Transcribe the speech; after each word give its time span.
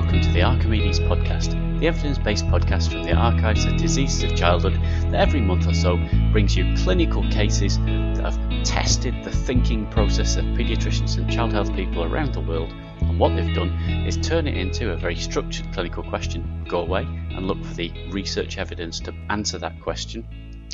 welcome 0.00 0.22
to 0.22 0.32
the 0.32 0.40
Archimedes 0.40 0.98
podcast, 0.98 1.50
the 1.78 1.86
evidence 1.86 2.16
based 2.16 2.46
podcast 2.46 2.90
from 2.90 3.02
the 3.02 3.12
Archives 3.12 3.66
of 3.66 3.76
Diseases 3.76 4.22
of 4.22 4.34
Childhood 4.34 4.72
that 5.10 5.14
every 5.14 5.42
month 5.42 5.66
or 5.66 5.74
so 5.74 5.98
brings 6.32 6.56
you 6.56 6.74
clinical 6.74 7.22
cases 7.30 7.76
that 7.80 8.20
have 8.24 8.64
tested 8.64 9.14
the 9.24 9.30
thinking 9.30 9.86
process 9.90 10.36
of 10.36 10.46
paediatricians 10.46 11.18
and 11.18 11.30
child 11.30 11.52
health 11.52 11.74
people 11.74 12.02
around 12.02 12.32
the 12.32 12.40
world. 12.40 12.72
And 13.02 13.18
what 13.18 13.36
they've 13.36 13.54
done 13.54 13.68
is 14.06 14.16
turn 14.16 14.48
it 14.48 14.56
into 14.56 14.90
a 14.90 14.96
very 14.96 15.16
structured 15.16 15.70
clinical 15.74 16.02
question, 16.02 16.64
go 16.66 16.80
away 16.80 17.02
and 17.02 17.46
look 17.46 17.62
for 17.62 17.74
the 17.74 17.92
research 18.10 18.56
evidence 18.56 19.00
to 19.00 19.14
answer 19.28 19.58
that 19.58 19.82
question, 19.82 20.26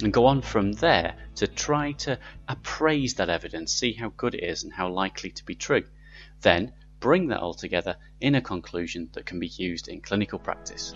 and 0.05 0.13
go 0.13 0.27
on 0.27 0.41
from 0.41 0.71
there 0.71 1.17
to 1.35 1.49
try 1.49 1.91
to 1.93 2.17
appraise 2.47 3.15
that 3.15 3.29
evidence, 3.29 3.73
see 3.73 3.93
how 3.93 4.13
good 4.17 4.37
it 4.37 4.45
is 4.45 4.63
and 4.63 4.73
how 4.73 4.89
likely 4.89 5.31
to 5.31 5.45
be 5.45 5.57
true. 5.57 5.83
Then 6.43 6.73
bring 7.01 7.29
that 7.29 7.41
all 7.41 7.55
together 7.55 7.97
in 8.21 8.35
a 8.35 8.41
conclusion 8.41 9.09
that 9.13 9.27
can 9.27 9.39
be 9.39 9.49
used 9.49 9.89
in 9.89 10.01
clinical 10.01 10.39
practice. 10.39 10.93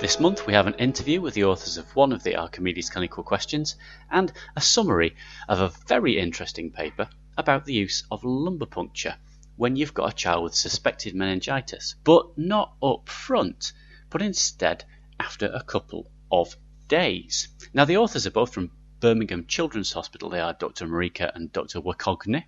This 0.00 0.20
month 0.20 0.46
we 0.46 0.52
have 0.52 0.66
an 0.66 0.74
interview 0.74 1.20
with 1.20 1.34
the 1.34 1.44
authors 1.44 1.78
of 1.78 1.96
one 1.96 2.12
of 2.12 2.22
the 2.22 2.36
Archimedes 2.36 2.90
clinical 2.90 3.22
questions 3.22 3.76
and 4.10 4.32
a 4.56 4.60
summary 4.60 5.16
of 5.48 5.60
a 5.60 5.72
very 5.86 6.18
interesting 6.18 6.70
paper 6.72 7.08
about 7.38 7.64
the 7.64 7.74
use 7.74 8.04
of 8.10 8.24
lumbar 8.24 8.66
puncture 8.66 9.16
when 9.56 9.76
you've 9.76 9.94
got 9.94 10.12
a 10.12 10.16
child 10.16 10.44
with 10.44 10.54
suspected 10.54 11.14
meningitis, 11.14 11.94
but 12.04 12.36
not 12.36 12.74
up 12.82 13.08
front, 13.08 13.72
but 14.10 14.20
instead 14.20 14.84
after 15.20 15.46
a 15.46 15.62
couple 15.62 16.10
of 16.30 16.56
days. 16.88 17.48
Now 17.72 17.84
the 17.84 17.96
authors 17.96 18.26
are 18.26 18.32
both 18.32 18.52
from 18.52 18.72
Birmingham 19.00 19.46
Children's 19.46 19.92
Hospital. 19.92 20.28
They 20.28 20.40
are 20.40 20.54
Dr. 20.54 20.86
Marika 20.86 21.30
and 21.34 21.52
Dr. 21.52 21.80
Wacogne 21.80 22.44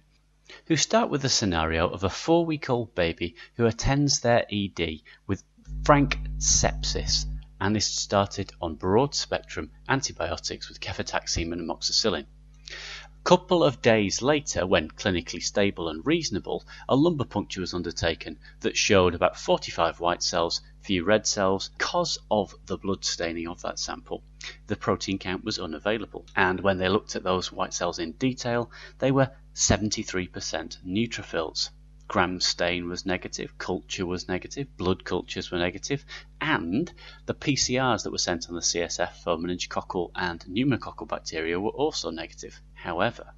who 0.66 0.77
start 0.77 1.11
with 1.11 1.22
the 1.22 1.28
scenario 1.28 1.89
of 1.89 2.05
a 2.05 2.11
four 2.11 2.47
week 2.47 2.70
old 2.70 2.94
baby 2.94 3.34
who 3.55 3.66
attends 3.66 4.20
their 4.20 4.47
ED 4.53 5.00
with 5.27 5.42
frank 5.84 6.19
sepsis 6.38 7.27
and 7.61 7.77
is 7.77 7.86
started 7.86 8.53
on 8.61 8.75
broad 8.75 9.14
spectrum 9.14 9.70
antibiotics 9.88 10.69
with 10.69 10.80
cefotaxime 10.80 11.53
and 11.53 11.61
amoxicillin. 11.62 12.27
A 12.69 13.28
couple 13.28 13.64
of 13.64 13.83
days 13.83 14.22
later, 14.22 14.66
when 14.66 14.88
clinically 14.88 15.42
stable 15.42 15.88
and 15.88 16.05
reasonable, 16.06 16.64
a 16.88 16.94
lumbar 16.94 17.27
puncture 17.27 17.60
was 17.60 17.75
undertaken 17.75 18.38
that 18.60 18.77
showed 18.77 19.14
about 19.14 19.36
45 19.36 19.98
white 19.98 20.22
cells, 20.22 20.60
few 20.81 21.03
red 21.05 21.27
cells. 21.27 21.70
Because 21.78 22.19
of 22.31 22.55
the 22.66 22.78
blood 22.78 23.05
staining 23.05 23.48
of 23.48 23.62
that 23.62 23.81
sample, 23.81 24.22
the 24.69 24.77
protein 24.77 25.19
count 25.19 25.44
was 25.44 25.58
unavailable. 25.58 26.27
And 26.36 26.60
when 26.60 26.78
they 26.78 26.88
looked 26.88 27.16
at 27.16 27.25
those 27.25 27.50
white 27.50 27.75
cells 27.75 27.98
in 27.98 28.12
detail, 28.12 28.70
they 28.98 29.10
were 29.10 29.33
73% 29.56 30.84
neutrophils. 30.84 31.70
Gram 32.08 32.42
stain 32.42 32.90
was 32.90 33.06
negative, 33.06 33.56
culture 33.56 34.04
was 34.04 34.28
negative, 34.28 34.76
blood 34.76 35.02
cultures 35.02 35.50
were 35.50 35.56
negative, 35.56 36.04
and 36.42 36.92
the 37.24 37.32
PCRs 37.32 38.02
that 38.02 38.10
were 38.10 38.18
sent 38.18 38.50
on 38.50 38.54
the 38.54 38.60
CSF 38.60 39.14
for 39.24 39.38
meningococcal 39.38 40.10
and 40.14 40.44
pneumococcal 40.44 41.08
bacteria 41.08 41.58
were 41.58 41.70
also 41.70 42.10
negative. 42.10 42.60
However, 42.74 43.32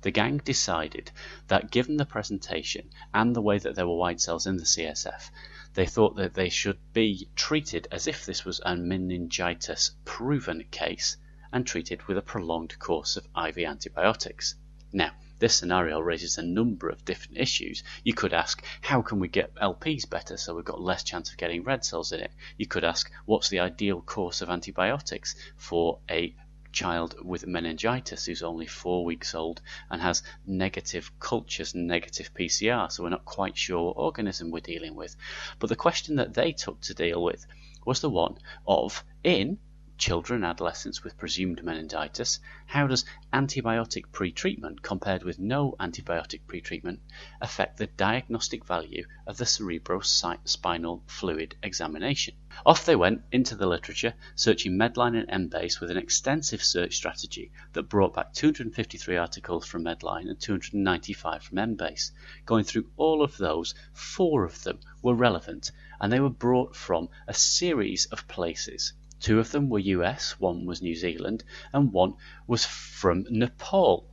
the 0.00 0.10
gang 0.10 0.38
decided 0.38 1.10
that 1.48 1.70
given 1.70 1.98
the 1.98 2.06
presentation 2.06 2.88
and 3.12 3.36
the 3.36 3.42
way 3.42 3.58
that 3.58 3.74
there 3.74 3.86
were 3.86 3.94
white 3.94 4.22
cells 4.22 4.46
in 4.46 4.56
the 4.56 4.64
CSF, 4.64 5.30
they 5.74 5.84
thought 5.84 6.16
that 6.16 6.32
they 6.32 6.48
should 6.48 6.78
be 6.94 7.28
treated 7.36 7.86
as 7.92 8.06
if 8.06 8.24
this 8.24 8.42
was 8.42 8.62
a 8.64 8.74
meningitis 8.74 9.90
proven 10.06 10.64
case 10.70 11.18
and 11.52 11.66
treated 11.66 12.04
with 12.04 12.16
a 12.16 12.22
prolonged 12.22 12.78
course 12.78 13.18
of 13.18 13.28
IV 13.36 13.58
antibiotics. 13.58 14.54
Now, 14.94 15.12
this 15.38 15.54
scenario 15.54 16.00
raises 16.00 16.38
a 16.38 16.42
number 16.42 16.88
of 16.88 17.04
different 17.04 17.38
issues. 17.38 17.82
You 18.04 18.14
could 18.14 18.32
ask, 18.32 18.64
how 18.80 19.02
can 19.02 19.20
we 19.20 19.28
get 19.28 19.54
LPs 19.54 20.08
better 20.08 20.36
so 20.36 20.54
we've 20.54 20.64
got 20.64 20.80
less 20.80 21.02
chance 21.02 21.30
of 21.30 21.36
getting 21.36 21.62
red 21.62 21.84
cells 21.84 22.12
in 22.12 22.20
it? 22.20 22.32
You 22.56 22.66
could 22.66 22.84
ask, 22.84 23.10
what's 23.24 23.48
the 23.48 23.60
ideal 23.60 24.00
course 24.00 24.42
of 24.42 24.50
antibiotics 24.50 25.34
for 25.56 26.00
a 26.10 26.34
child 26.72 27.14
with 27.24 27.46
meningitis 27.46 28.26
who's 28.26 28.42
only 28.42 28.66
four 28.66 29.04
weeks 29.04 29.34
old 29.34 29.60
and 29.90 30.00
has 30.02 30.22
negative 30.46 31.10
cultures 31.18 31.74
and 31.74 31.86
negative 31.86 32.30
PCR, 32.34 32.90
so 32.90 33.02
we're 33.02 33.08
not 33.08 33.24
quite 33.24 33.56
sure 33.56 33.86
what 33.86 33.96
organism 33.96 34.50
we're 34.50 34.60
dealing 34.60 34.94
with. 34.94 35.16
But 35.58 35.68
the 35.68 35.76
question 35.76 36.16
that 36.16 36.34
they 36.34 36.52
took 36.52 36.80
to 36.82 36.94
deal 36.94 37.22
with 37.22 37.46
was 37.84 38.00
the 38.00 38.10
one 38.10 38.38
of 38.66 39.02
in 39.24 39.58
children 39.98 40.44
adolescents 40.44 41.02
with 41.02 41.18
presumed 41.18 41.62
meningitis, 41.64 42.38
how 42.66 42.86
does 42.86 43.04
antibiotic 43.32 44.06
pretreatment 44.12 44.80
compared 44.80 45.24
with 45.24 45.40
no 45.40 45.74
antibiotic 45.80 46.40
pretreatment 46.46 47.00
affect 47.40 47.76
the 47.76 47.86
diagnostic 47.88 48.64
value 48.64 49.04
of 49.26 49.36
the 49.36 49.44
cerebrospinal 49.44 51.02
fluid 51.08 51.56
examination? 51.64 52.32
Off 52.64 52.86
they 52.86 52.96
went 52.96 53.22
into 53.32 53.56
the 53.56 53.66
literature, 53.66 54.14
searching 54.34 54.78
Medline 54.78 55.16
and 55.28 55.50
Embase 55.50 55.80
with 55.80 55.90
an 55.90 55.96
extensive 55.96 56.62
search 56.62 56.94
strategy 56.94 57.50
that 57.72 57.88
brought 57.88 58.14
back 58.14 58.32
253 58.32 59.16
articles 59.16 59.66
from 59.66 59.82
Medline 59.84 60.28
and 60.28 60.40
295 60.40 61.42
from 61.42 61.58
Embase. 61.58 62.12
Going 62.46 62.64
through 62.64 62.88
all 62.96 63.22
of 63.22 63.36
those, 63.36 63.74
four 63.92 64.44
of 64.44 64.62
them 64.62 64.78
were 65.02 65.14
relevant, 65.14 65.72
and 66.00 66.12
they 66.12 66.20
were 66.20 66.30
brought 66.30 66.76
from 66.76 67.08
a 67.26 67.34
series 67.34 68.06
of 68.06 68.28
places. 68.28 68.92
Two 69.20 69.40
of 69.40 69.50
them 69.50 69.68
were 69.68 69.78
US, 69.80 70.38
one 70.38 70.64
was 70.64 70.80
New 70.80 70.94
Zealand, 70.94 71.42
and 71.72 71.92
one 71.92 72.14
was 72.46 72.64
from 72.64 73.26
Nepal. 73.28 74.08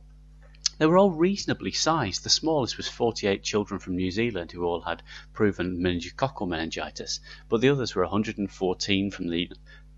They 0.78 0.86
were 0.86 0.98
all 0.98 1.12
reasonably 1.12 1.72
sized. 1.72 2.24
The 2.24 2.28
smallest 2.28 2.76
was 2.76 2.88
48 2.88 3.42
children 3.42 3.80
from 3.80 3.96
New 3.96 4.10
Zealand 4.10 4.52
who 4.52 4.64
all 4.64 4.80
had 4.80 5.02
proven 5.32 5.80
meningococcal 5.80 6.48
meningitis, 6.48 7.20
but 7.48 7.60
the 7.60 7.68
others 7.68 7.94
were 7.94 8.02
114 8.02 9.10
from 9.10 9.28
the 9.28 9.50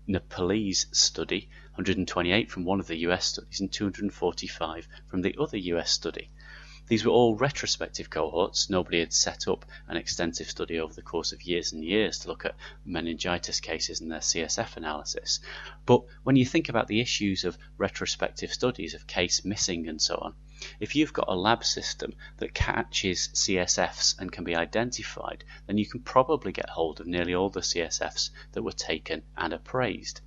Nepalese 0.07 0.87
study, 0.91 1.49
128 1.71 2.49
from 2.49 2.63
one 2.63 2.79
of 2.79 2.87
the 2.87 2.99
US 2.99 3.25
studies, 3.25 3.59
and 3.59 3.71
245 3.71 4.87
from 5.07 5.21
the 5.21 5.35
other 5.39 5.57
US 5.57 5.91
study. 5.91 6.29
These 6.89 7.05
were 7.05 7.11
all 7.11 7.35
retrospective 7.35 8.09
cohorts. 8.09 8.67
Nobody 8.67 8.99
had 8.99 9.13
set 9.13 9.47
up 9.47 9.63
an 9.87 9.95
extensive 9.95 10.49
study 10.49 10.79
over 10.79 10.91
the 10.91 11.03
course 11.03 11.31
of 11.31 11.43
years 11.43 11.71
and 11.71 11.85
years 11.85 12.17
to 12.19 12.27
look 12.27 12.45
at 12.45 12.55
meningitis 12.83 13.59
cases 13.59 14.01
and 14.01 14.11
their 14.11 14.21
CSF 14.21 14.75
analysis. 14.75 15.39
But 15.85 16.01
when 16.23 16.35
you 16.35 16.47
think 16.47 16.67
about 16.67 16.87
the 16.87 16.99
issues 16.99 17.43
of 17.43 17.59
retrospective 17.77 18.51
studies, 18.51 18.95
of 18.95 19.05
case 19.05 19.45
missing 19.45 19.87
and 19.87 20.01
so 20.01 20.15
on, 20.15 20.33
if 20.79 20.95
you've 20.95 21.13
got 21.13 21.29
a 21.29 21.35
lab 21.35 21.63
system 21.63 22.15
that 22.37 22.55
catches 22.55 23.29
CSFs 23.35 24.17
and 24.17 24.31
can 24.31 24.43
be 24.43 24.55
identified, 24.55 25.43
then 25.67 25.77
you 25.77 25.85
can 25.85 26.01
probably 26.01 26.51
get 26.51 26.69
hold 26.69 26.99
of 26.99 27.05
nearly 27.05 27.35
all 27.35 27.51
the 27.51 27.59
CSFs 27.59 28.31
that 28.53 28.63
were 28.63 28.71
taken 28.71 29.21
and 29.37 29.53
appraised. 29.53 30.21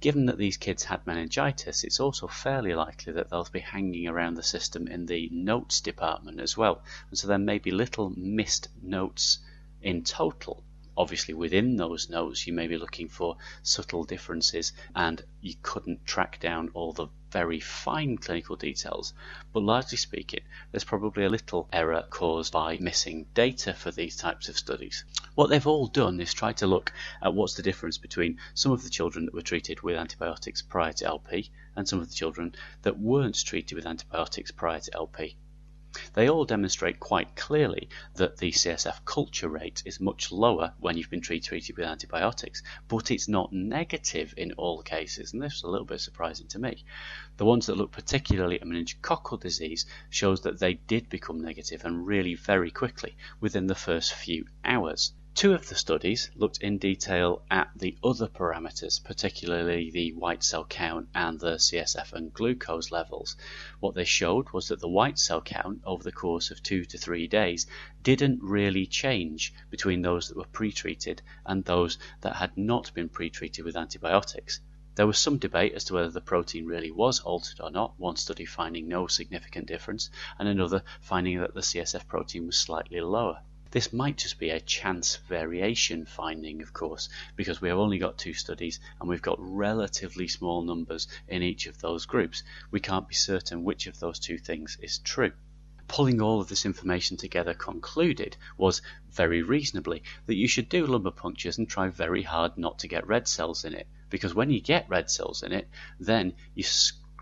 Given 0.00 0.24
that 0.26 0.38
these 0.38 0.56
kids 0.56 0.84
had 0.84 1.06
meningitis, 1.06 1.84
it's 1.84 2.00
also 2.00 2.26
fairly 2.26 2.74
likely 2.74 3.12
that 3.12 3.28
they'll 3.28 3.46
be 3.52 3.60
hanging 3.60 4.08
around 4.08 4.36
the 4.36 4.42
system 4.42 4.88
in 4.88 5.04
the 5.04 5.28
notes 5.30 5.82
department 5.82 6.40
as 6.40 6.56
well, 6.56 6.82
and 7.10 7.18
so 7.18 7.26
there 7.28 7.36
may 7.36 7.58
be 7.58 7.70
little 7.70 8.14
missed 8.16 8.68
notes 8.82 9.40
in 9.82 10.04
total 10.04 10.64
obviously 10.96 11.32
within 11.34 11.76
those 11.76 12.10
notes 12.10 12.46
you 12.46 12.52
may 12.52 12.66
be 12.66 12.76
looking 12.76 13.08
for 13.08 13.36
subtle 13.62 14.04
differences 14.04 14.72
and 14.94 15.24
you 15.40 15.54
couldn't 15.62 16.04
track 16.04 16.38
down 16.40 16.70
all 16.74 16.92
the 16.92 17.06
very 17.30 17.60
fine 17.60 18.18
clinical 18.18 18.56
details. 18.56 19.14
But 19.52 19.62
largely 19.62 19.96
speaking 19.96 20.40
there's 20.70 20.84
probably 20.84 21.24
a 21.24 21.30
little 21.30 21.68
error 21.72 22.04
caused 22.10 22.52
by 22.52 22.76
missing 22.78 23.26
data 23.32 23.72
for 23.72 23.90
these 23.90 24.16
types 24.16 24.48
of 24.48 24.58
studies. 24.58 25.04
What 25.34 25.48
they've 25.48 25.66
all 25.66 25.86
done 25.86 26.20
is 26.20 26.34
try 26.34 26.52
to 26.54 26.66
look 26.66 26.92
at 27.22 27.34
what's 27.34 27.54
the 27.54 27.62
difference 27.62 27.96
between 27.96 28.38
some 28.52 28.72
of 28.72 28.84
the 28.84 28.90
children 28.90 29.24
that 29.24 29.34
were 29.34 29.40
treated 29.40 29.80
with 29.80 29.96
antibiotics 29.96 30.60
prior 30.60 30.92
to 30.92 31.06
LP 31.06 31.50
and 31.74 31.88
some 31.88 32.00
of 32.00 32.08
the 32.08 32.14
children 32.14 32.54
that 32.82 32.98
weren't 32.98 33.42
treated 33.42 33.74
with 33.74 33.86
antibiotics 33.86 34.50
prior 34.50 34.80
to 34.80 34.94
LP 34.94 35.36
they 36.14 36.28
all 36.28 36.44
demonstrate 36.46 36.98
quite 36.98 37.36
clearly 37.36 37.88
that 38.14 38.38
the 38.38 38.50
CSF 38.50 39.04
culture 39.04 39.48
rate 39.48 39.82
is 39.84 40.00
much 40.00 40.32
lower 40.32 40.72
when 40.80 40.96
you've 40.96 41.10
been 41.10 41.20
treated 41.20 41.76
with 41.76 41.86
antibiotics, 41.86 42.62
but 42.88 43.10
it's 43.10 43.28
not 43.28 43.52
negative 43.52 44.32
in 44.36 44.52
all 44.52 44.82
cases, 44.82 45.32
and 45.32 45.42
this 45.42 45.56
is 45.56 45.62
a 45.62 45.68
little 45.68 45.86
bit 45.86 46.00
surprising 46.00 46.46
to 46.48 46.58
me. 46.58 46.84
The 47.36 47.44
ones 47.44 47.66
that 47.66 47.76
look 47.76 47.92
particularly 47.92 48.60
at 48.60 48.66
meningococcal 48.66 49.40
disease 49.40 49.84
shows 50.08 50.40
that 50.42 50.58
they 50.58 50.74
did 50.74 51.10
become 51.10 51.40
negative 51.40 51.84
and 51.84 52.06
really 52.06 52.34
very 52.36 52.70
quickly 52.70 53.16
within 53.40 53.66
the 53.66 53.74
first 53.74 54.14
few 54.14 54.46
hours. 54.64 55.12
Two 55.34 55.54
of 55.54 55.66
the 55.68 55.74
studies 55.74 56.30
looked 56.34 56.58
in 56.62 56.76
detail 56.76 57.42
at 57.50 57.70
the 57.74 57.96
other 58.04 58.28
parameters, 58.28 59.02
particularly 59.02 59.90
the 59.90 60.12
white 60.12 60.44
cell 60.44 60.66
count 60.66 61.08
and 61.14 61.40
the 61.40 61.56
CSF 61.56 62.12
and 62.12 62.34
glucose 62.34 62.90
levels. 62.90 63.34
What 63.80 63.94
they 63.94 64.04
showed 64.04 64.50
was 64.50 64.68
that 64.68 64.80
the 64.80 64.90
white 64.90 65.18
cell 65.18 65.40
count 65.40 65.80
over 65.84 66.02
the 66.02 66.12
course 66.12 66.50
of 66.50 66.62
two 66.62 66.84
to 66.84 66.98
three 66.98 67.26
days 67.26 67.66
didn't 68.02 68.42
really 68.42 68.86
change 68.86 69.54
between 69.70 70.02
those 70.02 70.28
that 70.28 70.36
were 70.36 70.44
pre-treated 70.44 71.22
and 71.46 71.64
those 71.64 71.96
that 72.20 72.36
had 72.36 72.56
not 72.58 72.92
been 72.92 73.08
pre-treated 73.08 73.64
with 73.64 73.74
antibiotics. 73.74 74.60
There 74.94 75.06
was 75.06 75.18
some 75.18 75.38
debate 75.38 75.72
as 75.72 75.84
to 75.84 75.94
whether 75.94 76.10
the 76.10 76.20
protein 76.20 76.66
really 76.66 76.90
was 76.90 77.20
altered 77.20 77.58
or 77.58 77.70
not, 77.70 77.98
one 77.98 78.16
study 78.16 78.44
finding 78.44 78.86
no 78.86 79.06
significant 79.06 79.66
difference, 79.66 80.10
and 80.38 80.46
another 80.46 80.84
finding 81.00 81.40
that 81.40 81.54
the 81.54 81.62
CSF 81.62 82.06
protein 82.06 82.46
was 82.46 82.58
slightly 82.58 83.00
lower. 83.00 83.40
This 83.72 83.90
might 83.90 84.18
just 84.18 84.38
be 84.38 84.50
a 84.50 84.60
chance 84.60 85.16
variation 85.16 86.04
finding, 86.04 86.60
of 86.60 86.74
course, 86.74 87.08
because 87.36 87.62
we 87.62 87.70
have 87.70 87.78
only 87.78 87.96
got 87.96 88.18
two 88.18 88.34
studies 88.34 88.78
and 89.00 89.08
we've 89.08 89.22
got 89.22 89.38
relatively 89.40 90.28
small 90.28 90.60
numbers 90.60 91.08
in 91.26 91.42
each 91.42 91.66
of 91.66 91.78
those 91.80 92.04
groups. 92.04 92.42
We 92.70 92.80
can't 92.80 93.08
be 93.08 93.14
certain 93.14 93.64
which 93.64 93.86
of 93.86 93.98
those 93.98 94.18
two 94.18 94.36
things 94.36 94.76
is 94.82 94.98
true 94.98 95.32
pulling 95.88 96.22
all 96.22 96.40
of 96.40 96.48
this 96.48 96.64
information 96.64 97.18
together 97.18 97.52
concluded 97.52 98.34
was 98.56 98.80
very 99.10 99.42
reasonably 99.42 100.02
that 100.24 100.36
you 100.36 100.48
should 100.48 100.68
do 100.68 100.86
lumbar 100.86 101.12
punctures 101.12 101.58
and 101.58 101.68
try 101.68 101.88
very 101.88 102.22
hard 102.22 102.56
not 102.56 102.78
to 102.78 102.88
get 102.88 103.06
red 103.06 103.28
cells 103.28 103.64
in 103.64 103.74
it 103.74 103.86
because 104.08 104.34
when 104.34 104.48
you 104.50 104.60
get 104.60 104.88
red 104.88 105.10
cells 105.10 105.42
in 105.42 105.52
it 105.52 105.68
then 106.00 106.32
you 106.54 106.62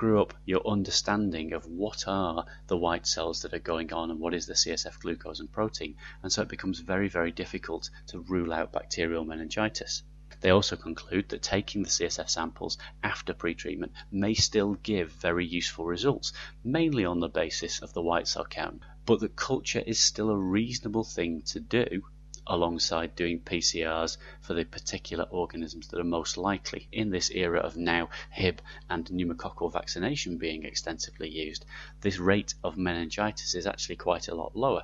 screw 0.01 0.19
up 0.19 0.33
your 0.47 0.67
understanding 0.67 1.53
of 1.53 1.67
what 1.67 2.09
are 2.09 2.47
the 2.69 2.77
white 2.79 3.07
cells 3.07 3.43
that 3.43 3.53
are 3.53 3.59
going 3.59 3.93
on 3.93 4.11
and 4.11 4.19
what 4.19 4.33
is 4.33 4.47
the 4.47 4.55
CSF 4.55 4.99
glucose 4.99 5.41
and 5.41 5.53
protein. 5.53 5.95
And 6.23 6.33
so 6.33 6.41
it 6.41 6.49
becomes 6.49 6.81
very 6.81 7.11
very 7.11 7.31
difficult 7.31 7.91
to 8.07 8.21
rule 8.21 8.51
out 8.51 8.73
bacterial 8.73 9.27
meningitis. 9.27 10.03
They 10.41 10.49
also 10.49 10.75
conclude 10.77 11.29
that 11.29 11.43
taking 11.43 11.83
the 11.83 11.91
CSF 11.91 12.31
samples 12.31 12.79
after 13.03 13.35
pretreatment 13.35 13.91
may 14.11 14.33
still 14.33 14.73
give 14.83 15.13
very 15.13 15.45
useful 15.45 15.85
results, 15.85 16.33
mainly 16.65 17.05
on 17.05 17.21
the 17.21 17.29
basis 17.29 17.83
of 17.83 17.93
the 17.93 18.01
white 18.01 18.27
cell 18.27 18.47
count, 18.47 18.81
but 19.05 19.21
that 19.21 19.37
culture 19.37 19.83
is 19.87 19.99
still 19.99 20.31
a 20.31 20.39
reasonable 20.39 21.05
thing 21.05 21.43
to 21.43 21.61
do 21.61 22.05
alongside 22.51 23.15
doing 23.15 23.41
PCRs 23.41 24.19
for 24.41 24.55
the 24.55 24.65
particular 24.65 25.25
organisms 25.31 25.87
that 25.89 26.01
are 26.01 26.05
most 26.05 26.37
likely 26.37 26.89
in 26.91 27.09
this 27.09 27.31
era 27.31 27.61
of 27.61 27.77
now 27.77 28.11
Hib 28.33 28.61
and 28.89 29.07
pneumococcal 29.07 29.73
vaccination 29.73 30.37
being 30.37 30.65
extensively 30.65 31.31
used. 31.31 31.65
This 32.01 32.19
rate 32.19 32.55
of 32.65 32.77
meningitis 32.77 33.55
is 33.55 33.69
actually 33.69 33.97
quite 33.97 34.27
a 34.27 34.35
lot 34.35 34.57
lower, 34.57 34.83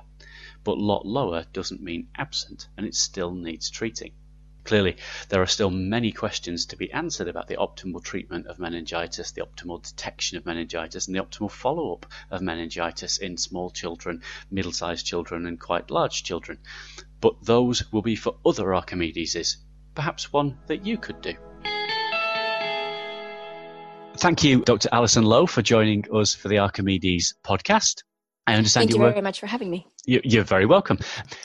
but 0.63 0.77
lot 0.77 1.05
lower 1.05 1.45
doesn't 1.51 1.81
mean 1.81 2.07
absent 2.15 2.69
and 2.77 2.85
it 2.85 2.95
still 2.95 3.35
needs 3.35 3.69
treating. 3.69 4.13
Clearly, 4.67 4.97
there 5.29 5.41
are 5.41 5.47
still 5.47 5.69
many 5.69 6.11
questions 6.11 6.65
to 6.65 6.75
be 6.75 6.91
answered 6.91 7.29
about 7.29 7.47
the 7.47 7.55
optimal 7.55 8.03
treatment 8.03 8.47
of 8.47 8.59
meningitis, 8.59 9.31
the 9.31 9.41
optimal 9.41 9.81
detection 9.81 10.37
of 10.37 10.45
meningitis, 10.45 11.07
and 11.07 11.15
the 11.15 11.23
optimal 11.23 11.49
follow 11.49 11.93
up 11.93 12.05
of 12.29 12.41
meningitis 12.41 13.17
in 13.17 13.37
small 13.37 13.69
children, 13.69 14.21
middle 14.51 14.73
sized 14.73 15.05
children, 15.05 15.45
and 15.45 15.57
quite 15.57 15.89
large 15.89 16.21
children. 16.21 16.59
But 17.21 17.45
those 17.45 17.89
will 17.93 18.01
be 18.01 18.17
for 18.17 18.35
other 18.45 18.75
Archimedeses, 18.75 19.55
perhaps 19.95 20.33
one 20.33 20.57
that 20.67 20.85
you 20.85 20.97
could 20.97 21.21
do. 21.21 21.35
Thank 24.17 24.43
you, 24.43 24.65
Dr. 24.65 24.89
Alison 24.91 25.23
Lowe, 25.23 25.45
for 25.45 25.61
joining 25.61 26.03
us 26.13 26.35
for 26.35 26.49
the 26.49 26.57
Archimedes 26.57 27.35
podcast. 27.41 28.03
I 28.47 28.55
understand 28.55 28.89
Thank 28.89 28.95
you, 28.95 29.01
work. 29.01 29.13
very 29.13 29.21
much 29.21 29.41
for 29.41 29.45
having 29.45 29.69
me. 29.69 29.85
You're 30.05 30.45
very 30.45 30.65
welcome. 30.65 30.97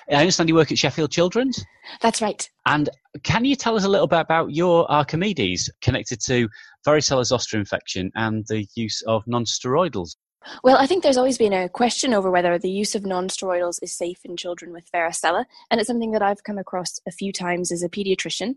I 0.08 0.14
understand 0.14 0.48
you 0.48 0.54
work 0.54 0.70
at 0.70 0.78
Sheffield 0.78 1.10
Children's. 1.10 1.64
That's 2.00 2.22
right. 2.22 2.48
And 2.66 2.88
can 3.24 3.44
you 3.44 3.56
tell 3.56 3.76
us 3.76 3.84
a 3.84 3.88
little 3.88 4.06
bit 4.06 4.20
about 4.20 4.54
your 4.54 4.88
Archimedes 4.90 5.68
connected 5.82 6.20
to 6.26 6.48
varicella 6.86 7.24
zoster 7.24 7.58
infection 7.58 8.12
and 8.14 8.46
the 8.48 8.66
use 8.76 9.02
of 9.08 9.24
non-steroidals? 9.26 10.14
Well, 10.62 10.76
I 10.76 10.86
think 10.86 11.02
there's 11.02 11.16
always 11.16 11.38
been 11.38 11.52
a 11.52 11.68
question 11.68 12.14
over 12.14 12.30
whether 12.30 12.58
the 12.58 12.70
use 12.70 12.94
of 12.94 13.06
non-steroidals 13.06 13.78
is 13.82 13.92
safe 13.92 14.20
in 14.24 14.36
children 14.36 14.72
with 14.72 14.90
varicella, 14.92 15.44
and 15.70 15.80
it's 15.80 15.88
something 15.88 16.12
that 16.12 16.22
I've 16.22 16.44
come 16.44 16.58
across 16.58 17.00
a 17.06 17.12
few 17.12 17.32
times 17.32 17.70
as 17.72 17.82
a 17.82 17.88
pediatrician, 17.88 18.56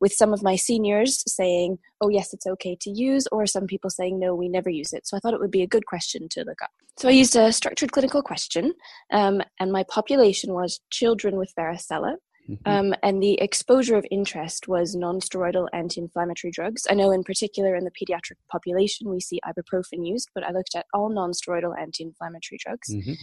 with 0.00 0.12
some 0.12 0.32
of 0.32 0.42
my 0.42 0.56
seniors 0.56 1.22
saying, 1.26 1.78
"Oh 2.00 2.08
yes, 2.08 2.34
it's 2.34 2.46
okay 2.46 2.76
to 2.80 2.90
use," 2.90 3.26
or 3.30 3.46
some 3.46 3.66
people 3.66 3.88
saying, 3.88 4.18
"No, 4.18 4.34
we 4.34 4.48
never 4.48 4.68
use 4.68 4.92
it." 4.92 5.06
So 5.06 5.16
I 5.16 5.20
thought 5.20 5.34
it 5.34 5.40
would 5.40 5.50
be 5.50 5.62
a 5.62 5.66
good 5.66 5.86
question 5.86 6.28
to 6.30 6.44
look 6.44 6.60
up. 6.60 6.72
So 6.98 7.08
I 7.08 7.12
used 7.12 7.36
a 7.36 7.52
structured 7.52 7.92
clinical 7.92 8.22
question, 8.22 8.74
um, 9.12 9.42
and 9.60 9.72
my 9.72 9.84
population 9.84 10.54
was 10.54 10.80
children 10.90 11.36
with 11.36 11.54
varicella, 11.54 12.16
Mm-hmm. 12.48 12.68
Um, 12.68 12.94
and 13.02 13.22
the 13.22 13.40
exposure 13.40 13.96
of 13.96 14.04
interest 14.10 14.66
was 14.68 14.94
non-steroidal 14.94 15.68
anti-inflammatory 15.72 16.50
drugs. 16.50 16.86
I 16.90 16.94
know 16.94 17.12
in 17.12 17.22
particular 17.22 17.76
in 17.76 17.84
the 17.84 17.90
pediatric 17.90 18.36
population 18.50 19.08
we 19.08 19.20
see 19.20 19.40
ibuprofen 19.46 20.06
used, 20.06 20.30
but 20.34 20.44
I 20.44 20.50
looked 20.50 20.74
at 20.74 20.86
all 20.92 21.08
non-steroidal 21.08 21.78
anti-inflammatory 21.78 22.58
drugs. 22.58 22.88
Mm-hmm. 22.92 23.14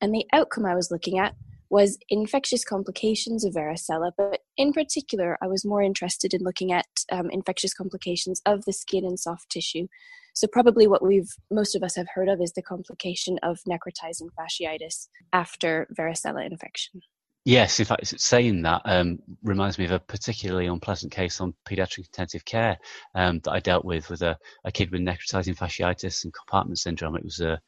And 0.00 0.14
the 0.14 0.26
outcome 0.32 0.66
I 0.66 0.74
was 0.74 0.90
looking 0.90 1.18
at 1.18 1.34
was 1.70 1.98
infectious 2.08 2.64
complications 2.64 3.44
of 3.44 3.54
varicella, 3.54 4.12
but 4.16 4.40
in 4.56 4.72
particular, 4.72 5.36
I 5.42 5.48
was 5.48 5.64
more 5.64 5.82
interested 5.82 6.34
in 6.34 6.42
looking 6.42 6.72
at 6.72 6.86
um, 7.10 7.30
infectious 7.30 7.74
complications 7.74 8.40
of 8.46 8.64
the 8.64 8.72
skin 8.72 9.04
and 9.04 9.18
soft 9.18 9.50
tissue. 9.50 9.88
So, 10.34 10.46
probably 10.46 10.86
what 10.86 11.04
we've 11.04 11.32
most 11.50 11.74
of 11.74 11.82
us 11.82 11.96
have 11.96 12.06
heard 12.14 12.28
of 12.28 12.40
is 12.40 12.52
the 12.52 12.62
complication 12.62 13.38
of 13.42 13.58
necrotizing 13.68 14.28
fasciitis 14.38 15.08
after 15.32 15.88
varicella 15.98 16.44
infection. 16.44 17.00
Yes, 17.46 17.78
in 17.78 17.84
fact, 17.84 18.18
saying 18.18 18.62
that 18.62 18.80
um, 18.86 19.18
reminds 19.42 19.78
me 19.78 19.84
of 19.84 19.90
a 19.90 19.98
particularly 19.98 20.66
unpleasant 20.66 21.12
case 21.12 21.42
on 21.42 21.52
paediatric 21.68 21.98
intensive 21.98 22.42
care 22.46 22.78
um, 23.14 23.40
that 23.44 23.52
I 23.52 23.60
dealt 23.60 23.84
with 23.84 24.08
with 24.08 24.22
a, 24.22 24.38
a, 24.64 24.72
kid 24.72 24.90
with 24.90 25.02
necrotizing 25.02 25.54
fasciitis 25.54 26.24
and 26.24 26.32
compartment 26.32 26.78
syndrome. 26.78 27.16
It 27.16 27.24
was, 27.24 27.42
uh, 27.42 27.58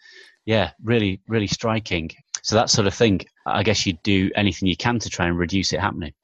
yeah, 0.46 0.70
really, 0.82 1.20
really 1.28 1.46
striking. 1.46 2.10
So 2.42 2.54
that 2.54 2.70
sort 2.70 2.86
of 2.86 2.94
thing, 2.94 3.20
I 3.44 3.62
guess 3.62 3.84
you'd 3.84 4.02
do 4.02 4.30
anything 4.34 4.66
you 4.66 4.78
can 4.78 4.98
to 4.98 5.10
try 5.10 5.26
and 5.26 5.36
reduce 5.36 5.74
it 5.74 5.80
happening. 5.80 6.14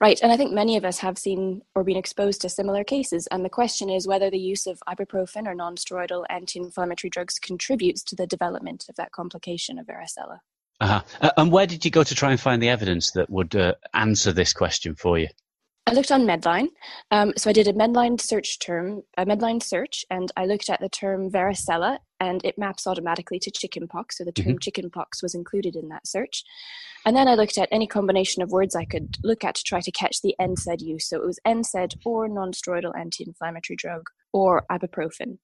Right, 0.00 0.20
and 0.22 0.32
I 0.32 0.36
think 0.38 0.52
many 0.52 0.76
of 0.76 0.84
us 0.84 0.98
have 1.00 1.18
seen 1.18 1.60
or 1.74 1.84
been 1.84 1.96
exposed 1.96 2.40
to 2.42 2.48
similar 2.48 2.84
cases. 2.84 3.26
And 3.26 3.44
the 3.44 3.50
question 3.50 3.90
is 3.90 4.08
whether 4.08 4.30
the 4.30 4.38
use 4.38 4.66
of 4.66 4.80
ibuprofen 4.88 5.46
or 5.46 5.54
non-steroidal 5.54 6.24
anti-inflammatory 6.30 7.10
drugs 7.10 7.38
contributes 7.38 8.02
to 8.04 8.16
the 8.16 8.26
development 8.26 8.86
of 8.88 8.96
that 8.96 9.12
complication 9.12 9.78
of 9.78 9.86
varicella. 9.88 10.38
Uh-huh. 10.80 11.02
Uh, 11.20 11.30
and 11.36 11.52
where 11.52 11.66
did 11.66 11.84
you 11.84 11.90
go 11.90 12.02
to 12.02 12.14
try 12.14 12.30
and 12.30 12.40
find 12.40 12.62
the 12.62 12.68
evidence 12.68 13.12
that 13.12 13.30
would 13.30 13.54
uh, 13.54 13.74
answer 13.94 14.32
this 14.32 14.52
question 14.52 14.94
for 14.94 15.18
you? 15.18 15.28
I 15.86 15.92
looked 15.92 16.10
on 16.10 16.22
Medline. 16.22 16.68
Um, 17.10 17.34
so 17.36 17.50
I 17.50 17.52
did 17.52 17.68
a 17.68 17.72
Medline 17.74 18.18
search 18.18 18.58
term, 18.58 19.02
a 19.18 19.26
Medline 19.26 19.62
search, 19.62 20.04
and 20.10 20.32
I 20.34 20.46
looked 20.46 20.70
at 20.70 20.80
the 20.80 20.88
term 20.88 21.30
varicella, 21.30 21.98
and 22.20 22.42
it 22.42 22.56
maps 22.56 22.86
automatically 22.86 23.38
to 23.40 23.50
chickenpox. 23.50 24.16
So 24.16 24.24
the 24.24 24.32
term 24.32 24.46
mm-hmm. 24.46 24.58
chickenpox 24.58 25.22
was 25.22 25.34
included 25.34 25.76
in 25.76 25.88
that 25.88 26.06
search. 26.06 26.42
And 27.04 27.14
then 27.14 27.28
I 27.28 27.34
looked 27.34 27.58
at 27.58 27.68
any 27.70 27.86
combination 27.86 28.42
of 28.42 28.50
words 28.50 28.74
I 28.74 28.86
could 28.86 29.18
look 29.22 29.44
at 29.44 29.56
to 29.56 29.62
try 29.62 29.80
to 29.82 29.92
catch 29.92 30.22
the 30.22 30.34
NSAID 30.40 30.80
use. 30.80 31.06
So 31.06 31.18
it 31.18 31.26
was 31.26 31.38
NSAID 31.46 31.96
or 32.06 32.28
non-steroidal 32.28 32.98
anti-inflammatory 32.98 33.76
drug 33.76 34.08
or 34.32 34.64
ibuprofen. 34.70 35.36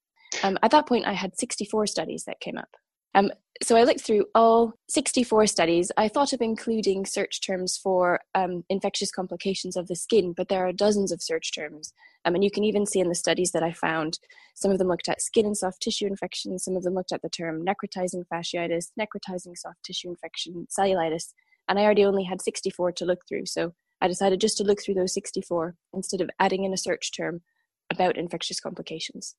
Um, 0.42 0.58
at 0.62 0.70
that 0.70 0.86
point, 0.86 1.06
I 1.06 1.12
had 1.12 1.38
64 1.38 1.86
studies 1.86 2.24
that 2.24 2.40
came 2.40 2.56
up. 2.56 2.70
Um, 3.14 3.30
so 3.62 3.76
I 3.76 3.82
looked 3.82 4.00
through 4.00 4.24
all 4.34 4.72
64 4.88 5.46
studies. 5.46 5.92
I 5.96 6.08
thought 6.08 6.32
of 6.32 6.40
including 6.40 7.04
search 7.04 7.44
terms 7.44 7.76
for 7.76 8.20
um, 8.34 8.64
infectious 8.70 9.10
complications 9.10 9.76
of 9.76 9.86
the 9.86 9.96
skin, 9.96 10.32
but 10.34 10.48
there 10.48 10.66
are 10.66 10.72
dozens 10.72 11.12
of 11.12 11.22
search 11.22 11.52
terms. 11.54 11.92
Um, 12.24 12.34
and 12.34 12.42
you 12.42 12.50
can 12.50 12.64
even 12.64 12.86
see 12.86 13.00
in 13.00 13.08
the 13.08 13.14
studies 13.14 13.52
that 13.52 13.62
I 13.62 13.72
found, 13.72 14.18
some 14.54 14.70
of 14.70 14.78
them 14.78 14.88
looked 14.88 15.08
at 15.08 15.20
skin 15.20 15.44
and 15.44 15.56
soft 15.56 15.82
tissue 15.82 16.06
infections, 16.06 16.64
some 16.64 16.76
of 16.76 16.82
them 16.82 16.94
looked 16.94 17.12
at 17.12 17.22
the 17.22 17.28
term 17.28 17.64
necrotizing 17.64 18.24
fasciitis, 18.32 18.88
necrotizing 18.98 19.56
soft 19.56 19.82
tissue 19.84 20.08
infection, 20.08 20.66
cellulitis, 20.70 21.32
and 21.68 21.78
I 21.78 21.82
already 21.82 22.04
only 22.04 22.24
had 22.24 22.42
64 22.42 22.92
to 22.92 23.04
look 23.04 23.20
through. 23.28 23.46
So 23.46 23.74
I 24.00 24.08
decided 24.08 24.40
just 24.40 24.56
to 24.58 24.64
look 24.64 24.82
through 24.82 24.94
those 24.94 25.14
64 25.14 25.74
instead 25.92 26.20
of 26.20 26.30
adding 26.38 26.64
in 26.64 26.72
a 26.72 26.78
search 26.78 27.12
term 27.14 27.42
about 27.90 28.16
infectious 28.16 28.60
complications. 28.60 29.34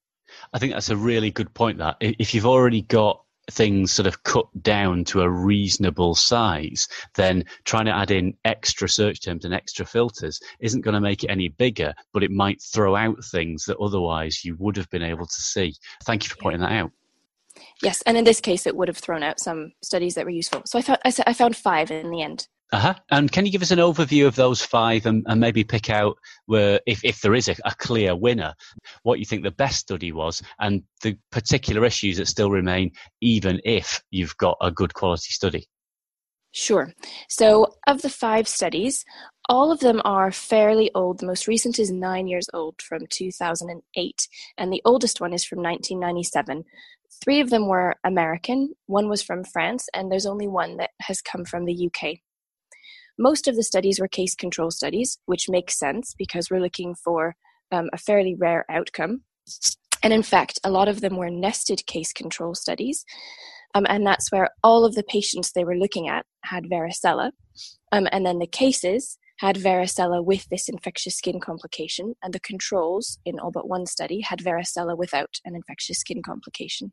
I 0.53 0.59
think 0.59 0.73
that's 0.73 0.89
a 0.89 0.97
really 0.97 1.31
good 1.31 1.53
point. 1.53 1.79
That 1.79 1.97
if 1.99 2.33
you've 2.33 2.45
already 2.45 2.83
got 2.83 3.23
things 3.51 3.91
sort 3.91 4.07
of 4.07 4.23
cut 4.23 4.45
down 4.61 5.03
to 5.05 5.21
a 5.21 5.29
reasonable 5.29 6.15
size, 6.15 6.87
then 7.15 7.43
trying 7.65 7.85
to 7.85 7.95
add 7.95 8.11
in 8.11 8.35
extra 8.45 8.89
search 8.89 9.21
terms 9.21 9.45
and 9.45 9.53
extra 9.53 9.85
filters 9.85 10.39
isn't 10.59 10.81
going 10.81 10.93
to 10.93 11.01
make 11.01 11.23
it 11.23 11.29
any 11.29 11.49
bigger, 11.49 11.93
but 12.13 12.23
it 12.23 12.31
might 12.31 12.61
throw 12.61 12.95
out 12.95 13.23
things 13.25 13.65
that 13.65 13.77
otherwise 13.77 14.43
you 14.43 14.55
would 14.59 14.77
have 14.77 14.89
been 14.89 15.03
able 15.03 15.25
to 15.25 15.41
see. 15.41 15.73
Thank 16.03 16.23
you 16.23 16.29
for 16.29 16.37
pointing 16.37 16.61
that 16.61 16.71
out. 16.71 16.91
Yes, 17.83 18.01
and 18.03 18.17
in 18.17 18.23
this 18.23 18.39
case, 18.39 18.65
it 18.65 18.75
would 18.75 18.87
have 18.87 18.97
thrown 18.97 19.23
out 19.23 19.39
some 19.39 19.73
studies 19.81 20.15
that 20.15 20.25
were 20.25 20.31
useful. 20.31 20.61
So 20.65 20.79
I, 20.79 20.81
found, 20.81 20.99
I 21.03 21.33
found 21.33 21.55
five 21.55 21.91
in 21.91 22.09
the 22.09 22.21
end. 22.21 22.47
Uh-huh. 22.71 22.93
And 23.09 23.29
can 23.29 23.45
you 23.45 23.51
give 23.51 23.61
us 23.61 23.71
an 23.71 23.79
overview 23.79 24.27
of 24.27 24.35
those 24.35 24.61
five 24.61 25.05
and, 25.05 25.25
and 25.27 25.41
maybe 25.41 25.63
pick 25.63 25.89
out 25.89 26.17
where, 26.45 26.79
if, 26.85 27.03
if 27.03 27.19
there 27.19 27.35
is 27.35 27.49
a, 27.49 27.55
a, 27.65 27.75
clear 27.75 28.15
winner, 28.15 28.53
what 29.03 29.19
you 29.19 29.25
think 29.25 29.43
the 29.43 29.51
best 29.51 29.79
study 29.79 30.13
was 30.13 30.41
and 30.59 30.83
the 31.01 31.17
particular 31.31 31.83
issues 31.83 32.15
that 32.17 32.29
still 32.29 32.49
remain, 32.49 32.91
even 33.19 33.59
if 33.65 34.01
you've 34.09 34.37
got 34.37 34.57
a 34.61 34.71
good 34.71 34.93
quality 34.93 35.31
study? 35.31 35.67
Sure. 36.53 36.93
So, 37.29 37.75
of 37.87 38.01
the 38.01 38.09
five 38.09 38.47
studies, 38.47 39.05
all 39.49 39.71
of 39.71 39.79
them 39.79 40.01
are 40.05 40.31
fairly 40.31 40.91
old. 40.95 41.19
The 41.19 41.25
most 41.25 41.47
recent 41.47 41.79
is 41.79 41.91
nine 41.91 42.27
years 42.27 42.47
old 42.53 42.81
from 42.81 43.01
2008, 43.09 44.27
and 44.57 44.71
the 44.71 44.81
oldest 44.85 45.19
one 45.19 45.33
is 45.33 45.45
from 45.45 45.59
1997. 45.59 46.63
Three 47.23 47.41
of 47.41 47.49
them 47.49 47.67
were 47.67 47.95
American, 48.05 48.73
one 48.85 49.09
was 49.09 49.21
from 49.21 49.43
France, 49.43 49.87
and 49.93 50.11
there's 50.11 50.25
only 50.25 50.47
one 50.47 50.77
that 50.77 50.91
has 51.01 51.21
come 51.21 51.45
from 51.45 51.65
the 51.65 51.89
UK. 51.89 52.19
Most 53.21 53.47
of 53.47 53.55
the 53.55 53.61
studies 53.61 53.99
were 53.99 54.07
case 54.07 54.33
control 54.33 54.71
studies, 54.71 55.19
which 55.27 55.47
makes 55.47 55.77
sense 55.77 56.15
because 56.17 56.49
we're 56.49 56.59
looking 56.59 56.95
for 56.95 57.35
um, 57.71 57.87
a 57.93 57.97
fairly 57.99 58.33
rare 58.35 58.65
outcome. 58.67 59.21
And 60.01 60.11
in 60.11 60.23
fact, 60.23 60.59
a 60.63 60.71
lot 60.71 60.87
of 60.87 61.01
them 61.01 61.17
were 61.17 61.29
nested 61.29 61.85
case 61.85 62.11
control 62.11 62.55
studies. 62.55 63.05
Um, 63.75 63.85
and 63.87 64.07
that's 64.07 64.31
where 64.31 64.49
all 64.63 64.85
of 64.85 64.95
the 64.95 65.03
patients 65.03 65.51
they 65.51 65.63
were 65.63 65.77
looking 65.77 66.09
at 66.09 66.25
had 66.45 66.63
varicella. 66.63 67.29
Um, 67.91 68.07
and 68.11 68.25
then 68.25 68.39
the 68.39 68.47
cases 68.47 69.19
had 69.37 69.55
varicella 69.55 70.25
with 70.25 70.49
this 70.49 70.67
infectious 70.67 71.15
skin 71.15 71.39
complication, 71.39 72.15
and 72.23 72.33
the 72.33 72.39
controls 72.39 73.19
in 73.23 73.37
all 73.39 73.51
but 73.51 73.69
one 73.69 73.85
study 73.85 74.21
had 74.21 74.39
varicella 74.39 74.97
without 74.97 75.35
an 75.45 75.55
infectious 75.55 75.99
skin 75.99 76.23
complication. 76.23 76.91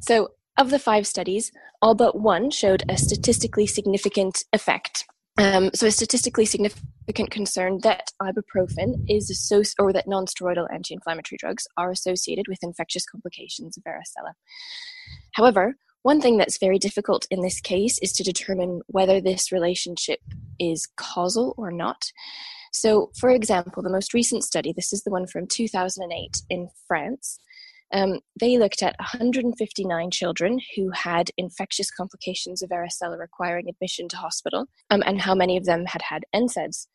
So, 0.00 0.28
of 0.56 0.70
the 0.70 0.78
five 0.78 1.08
studies, 1.08 1.50
all 1.82 1.96
but 1.96 2.18
one 2.18 2.52
showed 2.52 2.84
a 2.88 2.96
statistically 2.96 3.66
significant 3.66 4.44
effect. 4.52 5.04
Um, 5.38 5.70
so, 5.74 5.86
a 5.86 5.90
statistically 5.90 6.46
significant 6.46 7.30
concern 7.30 7.80
that 7.82 8.10
ibuprofen 8.22 9.04
is 9.08 9.30
associated, 9.30 9.74
or 9.78 9.92
that 9.92 10.08
non-steroidal 10.08 10.66
anti-inflammatory 10.72 11.36
drugs 11.38 11.66
are 11.76 11.90
associated 11.90 12.46
with 12.48 12.58
infectious 12.62 13.04
complications 13.04 13.76
of 13.76 13.84
varicella. 13.84 14.32
However, 15.34 15.76
one 16.02 16.20
thing 16.20 16.38
that's 16.38 16.58
very 16.58 16.78
difficult 16.78 17.26
in 17.30 17.42
this 17.42 17.60
case 17.60 17.98
is 18.00 18.12
to 18.14 18.22
determine 18.22 18.80
whether 18.86 19.20
this 19.20 19.52
relationship 19.52 20.20
is 20.58 20.88
causal 20.96 21.54
or 21.58 21.70
not. 21.70 22.12
So, 22.72 23.10
for 23.18 23.30
example, 23.30 23.82
the 23.82 23.90
most 23.90 24.14
recent 24.14 24.44
study, 24.44 24.72
this 24.72 24.92
is 24.92 25.02
the 25.02 25.10
one 25.10 25.26
from 25.26 25.46
2008 25.46 26.42
in 26.48 26.68
France, 26.86 27.38
um, 27.92 28.20
they 28.38 28.58
looked 28.58 28.82
at 28.82 28.96
159 28.98 30.10
children 30.10 30.58
who 30.74 30.90
had 30.90 31.30
infectious 31.36 31.90
complications 31.90 32.62
of 32.62 32.70
varicella 32.70 33.18
requiring 33.18 33.68
admission 33.68 34.08
to 34.08 34.16
hospital 34.16 34.66
um, 34.90 35.02
and 35.06 35.20
how 35.20 35.34
many 35.34 35.56
of 35.56 35.64
them 35.64 35.84
had 35.86 36.02
had 36.02 36.24
NSAIDs. 36.34 36.86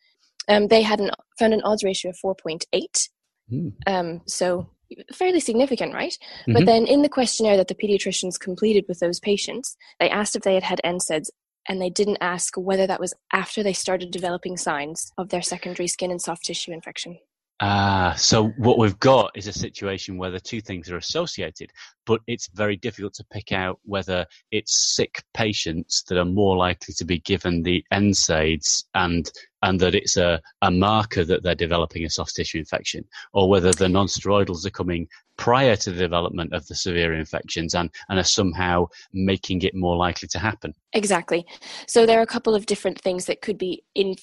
Um, 0.48 0.68
they 0.68 0.82
had 0.82 1.00
an, 1.00 1.10
found 1.38 1.54
an 1.54 1.62
odds 1.62 1.84
ratio 1.84 2.10
of 2.10 2.18
4.8. 2.24 3.08
Mm. 3.50 3.72
Um, 3.86 4.20
so 4.26 4.70
fairly 5.14 5.40
significant, 5.40 5.94
right? 5.94 6.16
Mm-hmm. 6.42 6.52
But 6.52 6.66
then 6.66 6.86
in 6.86 7.02
the 7.02 7.08
questionnaire 7.08 7.56
that 7.56 7.68
the 7.68 7.74
pediatricians 7.74 8.38
completed 8.38 8.84
with 8.88 9.00
those 9.00 9.20
patients, 9.20 9.76
they 10.00 10.10
asked 10.10 10.36
if 10.36 10.42
they 10.42 10.54
had 10.54 10.64
had 10.64 10.80
NSAIDs 10.84 11.30
and 11.68 11.80
they 11.80 11.90
didn't 11.90 12.18
ask 12.20 12.54
whether 12.56 12.86
that 12.86 13.00
was 13.00 13.14
after 13.32 13.62
they 13.62 13.72
started 13.72 14.10
developing 14.10 14.56
signs 14.56 15.12
of 15.16 15.28
their 15.28 15.42
secondary 15.42 15.86
skin 15.86 16.10
and 16.10 16.20
soft 16.20 16.44
tissue 16.44 16.72
infection. 16.72 17.18
Ah, 17.64 18.12
so 18.18 18.48
what 18.58 18.76
we've 18.76 18.98
got 18.98 19.30
is 19.36 19.46
a 19.46 19.52
situation 19.52 20.18
where 20.18 20.32
the 20.32 20.40
two 20.40 20.60
things 20.60 20.90
are 20.90 20.96
associated, 20.96 21.70
but 22.06 22.20
it's 22.26 22.48
very 22.54 22.74
difficult 22.74 23.14
to 23.14 23.24
pick 23.30 23.52
out 23.52 23.78
whether 23.84 24.26
it's 24.50 24.96
sick 24.96 25.22
patients 25.32 26.02
that 26.08 26.18
are 26.18 26.24
more 26.24 26.56
likely 26.56 26.92
to 26.92 27.04
be 27.04 27.20
given 27.20 27.62
the 27.62 27.84
NSAIDs 27.92 28.82
and 28.96 29.30
and 29.62 29.78
that 29.78 29.94
it's 29.94 30.16
a, 30.16 30.40
a 30.62 30.72
marker 30.72 31.24
that 31.24 31.44
they're 31.44 31.54
developing 31.54 32.04
a 32.04 32.10
soft 32.10 32.34
tissue 32.34 32.58
infection, 32.58 33.04
or 33.32 33.48
whether 33.48 33.70
the 33.70 33.88
non-steroidals 33.88 34.66
are 34.66 34.70
coming 34.70 35.06
prior 35.36 35.76
to 35.76 35.90
the 35.90 36.00
development 36.00 36.52
of 36.52 36.66
the 36.66 36.74
severe 36.74 37.14
infections 37.14 37.76
and, 37.76 37.88
and 38.08 38.18
are 38.18 38.24
somehow 38.24 38.86
making 39.12 39.62
it 39.62 39.72
more 39.72 39.96
likely 39.96 40.26
to 40.26 40.40
happen. 40.40 40.74
Exactly. 40.94 41.46
So 41.86 42.06
there 42.06 42.18
are 42.18 42.22
a 42.22 42.26
couple 42.26 42.56
of 42.56 42.66
different 42.66 43.00
things 43.00 43.26
that 43.26 43.40
could 43.40 43.56
be 43.56 43.84
in 43.94 44.16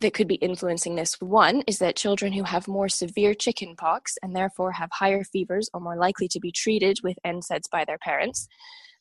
that 0.00 0.14
could 0.14 0.28
be 0.28 0.36
influencing 0.36 0.94
this. 0.94 1.20
One 1.20 1.62
is 1.66 1.78
that 1.78 1.96
children 1.96 2.32
who 2.32 2.44
have 2.44 2.68
more 2.68 2.88
severe 2.88 3.34
chicken 3.34 3.74
pox 3.76 4.16
and 4.22 4.34
therefore 4.34 4.72
have 4.72 4.90
higher 4.92 5.24
fevers 5.24 5.68
are 5.74 5.80
more 5.80 5.96
likely 5.96 6.28
to 6.28 6.40
be 6.40 6.52
treated 6.52 6.98
with 7.02 7.18
NSAIDs 7.26 7.70
by 7.70 7.84
their 7.84 7.98
parents. 7.98 8.48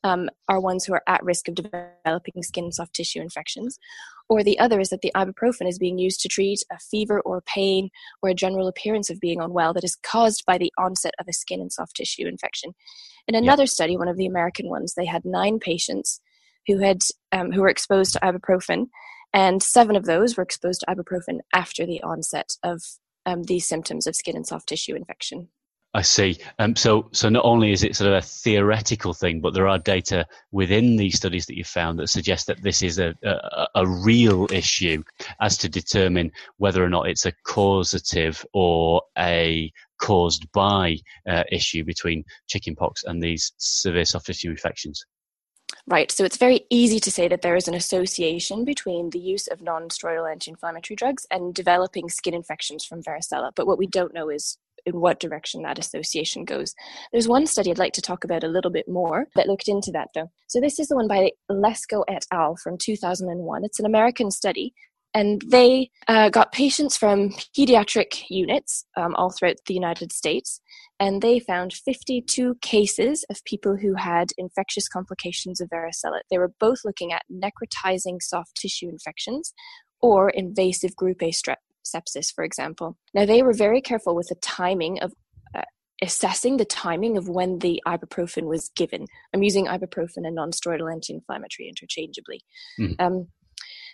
Um, 0.04 0.32
are 0.50 0.60
ones 0.60 0.84
who 0.84 0.94
are 0.94 1.04
at 1.06 1.24
risk 1.24 1.48
of 1.48 1.54
developing 1.54 2.42
skin 2.42 2.72
soft 2.72 2.96
tissue 2.96 3.22
infections. 3.22 3.78
Or 4.30 4.44
the 4.44 4.58
other 4.58 4.80
is 4.80 4.90
that 4.90 5.02
the 5.02 5.12
ibuprofen 5.16 5.68
is 5.70 5.78
being 5.78 6.00
used 6.00 6.22
to 6.22 6.28
treat 6.28 6.64
a 6.72 6.80
fever 6.80 7.20
or 7.22 7.42
pain 7.42 7.92
or 8.24 8.30
a 8.30 8.34
general 8.34 8.68
appearance 8.68 9.12
of 9.12 9.20
being 9.20 9.40
unwell 9.40 9.74
that 9.74 9.84
is 9.84 9.98
caused 9.98 10.44
by 10.48 10.58
the 10.58 10.74
onset 10.76 11.14
of 11.20 11.28
a 11.28 11.34
skin 11.34 11.62
and 11.62 11.72
soft 11.72 11.98
tissue 11.98 12.26
infection. 12.26 12.74
In 13.28 13.36
another 13.36 13.68
study, 13.68 13.96
one 13.96 14.08
of 14.08 14.18
the 14.18 14.26
American 14.26 14.70
ones, 14.70 14.96
they 14.96 15.06
had 15.06 15.24
nine 15.24 15.60
patients 15.60 16.20
who 16.66 16.80
had 16.80 17.02
um, 17.32 17.52
who 17.52 17.62
were 17.62 17.70
exposed 17.70 18.14
to 18.14 18.20
ibuprofen 18.22 18.88
and 19.34 19.62
seven 19.64 19.96
of 19.96 20.06
those 20.06 20.36
were 20.36 20.44
exposed 20.44 20.82
to 20.82 20.86
ibuprofen 20.88 21.40
after 21.54 21.86
the 21.86 22.02
onset 22.02 22.58
of 22.64 22.82
um, 23.26 23.44
these 23.44 23.68
symptoms 23.68 24.08
of 24.08 24.16
skin 24.16 24.36
and 24.36 24.48
soft 24.48 24.68
tissue 24.68 24.96
infection. 24.96 25.50
I 25.94 26.04
see. 26.04 26.38
Um, 26.58 26.78
so, 26.78 27.10
so 27.12 27.28
not 27.28 27.44
only 27.44 27.74
is 27.74 27.84
it 27.84 27.98
sort 27.98 28.10
of 28.10 28.18
a 28.18 28.22
theoretical 28.22 29.14
thing, 29.14 29.42
but 29.42 29.54
there 29.54 29.68
are 29.68 29.78
data 29.78 30.26
within 30.52 30.96
these 30.96 31.18
studies 31.18 31.46
that 31.48 31.58
you 31.58 31.66
found 31.66 32.00
that 32.00 32.08
suggest 32.08 32.48
that 32.48 32.64
this 32.64 32.82
is 32.82 32.98
a, 32.98 33.14
a, 33.24 33.68
a 33.76 33.88
real 33.88 34.48
issue 34.52 35.04
as 35.42 35.58
to 35.58 35.68
determine 35.68 36.32
whether 36.58 36.82
or 36.82 36.88
not 36.88 37.10
it's 37.10 37.26
a 37.26 37.34
causative 37.46 38.46
or 38.54 39.02
a 39.18 39.72
caused 40.02 40.50
by 40.54 40.96
uh, 41.30 41.44
issue 41.52 41.84
between 41.84 42.24
chickenpox 42.48 43.04
and 43.04 43.22
these 43.22 43.52
severe 43.58 44.06
soft 44.06 44.28
tissue 44.28 44.50
infections. 44.50 45.06
Right, 45.88 46.12
so 46.12 46.24
it's 46.24 46.38
very 46.38 46.66
easy 46.70 47.00
to 47.00 47.12
say 47.12 47.28
that 47.28 47.42
there 47.42 47.56
is 47.56 47.68
an 47.68 47.74
association 47.74 48.64
between 48.64 49.10
the 49.10 49.20
use 49.20 49.48
of 49.48 49.62
non 49.62 49.90
steroidal 49.90 50.32
anti 50.32 50.52
inflammatory 50.52 50.96
drugs 50.96 51.26
and 51.32 51.54
developing 51.54 52.10
skin 52.10 52.34
infections 52.34 52.86
from 52.86 53.02
varicella. 53.02 53.52
But 53.56 53.68
what 53.68 53.80
we 53.80 53.88
don't 53.88 54.14
know 54.14 54.30
is 54.30 54.58
in 54.86 55.00
what 55.00 55.20
direction 55.20 55.62
that 55.62 55.80
association 55.80 56.46
goes. 56.46 56.74
There's 57.12 57.28
one 57.28 57.46
study 57.46 57.72
I'd 57.72 57.78
like 57.78 57.94
to 57.94 58.02
talk 58.02 58.24
about 58.24 58.44
a 58.44 58.48
little 58.48 58.72
bit 58.72 58.88
more 58.88 59.28
that 59.36 59.48
looked 59.48 59.68
into 59.68 59.92
that 59.92 60.10
though. 60.14 60.32
So 60.48 60.60
this 60.60 60.80
is 60.80 60.88
the 60.88 60.96
one 60.96 61.08
by 61.08 61.32
Lesko 61.50 62.04
et 62.08 62.26
al. 62.32 62.56
from 62.56 62.78
2001. 62.78 63.64
It's 63.64 63.80
an 63.80 63.86
American 63.86 64.32
study 64.32 64.74
and 65.14 65.42
they 65.48 65.90
uh, 66.08 66.30
got 66.30 66.52
patients 66.52 66.98
from 66.98 67.32
pediatric 67.58 68.24
units 68.30 68.86
um, 68.96 69.14
all 69.16 69.32
throughout 69.32 69.58
the 69.66 69.74
United 69.74 70.12
States, 70.12 70.62
and 71.00 71.22
they 71.22 71.40
found 71.40 71.74
52 71.74 72.56
cases 72.62 73.26
of 73.30 73.44
people 73.44 73.76
who 73.76 73.96
had 73.96 74.32
infectious 74.38 74.88
complications 74.88 75.60
of 75.60 75.70
varicella. 75.70 76.20
They 76.30 76.38
were 76.38 76.54
both 76.60 76.80
looking 76.86 77.12
at 77.12 77.24
necrotizing 77.32 78.22
soft 78.22 78.56
tissue 78.56 78.88
infections 78.88 79.54
or 80.02 80.30
invasive 80.30 80.96
group 80.96 81.22
A 81.22 81.32
strep 81.32 81.58
sepsis, 81.84 82.34
for 82.34 82.44
example. 82.44 82.98
Now, 83.14 83.26
they 83.26 83.42
were 83.42 83.54
very 83.54 83.82
careful 83.82 84.16
with 84.16 84.28
the 84.30 84.36
timing 84.36 85.02
of 85.02 85.14
uh, 85.56 85.64
assessing 86.02 86.58
the 86.58 86.66
timing 86.66 87.18
of 87.18 87.28
when 87.28 87.60
the 87.60 87.82
ibuprofen 87.86 88.44
was 88.44 88.70
given. 88.76 89.06
I'm 89.34 89.44
using 89.44 89.66
ibuprofen 89.66 90.26
and 90.26 90.36
non-steroidal 90.36 90.92
anti-inflammatory 90.92 91.68
interchangeably. 91.68 92.42
Mm. 92.80 92.96
Um, 93.00 93.28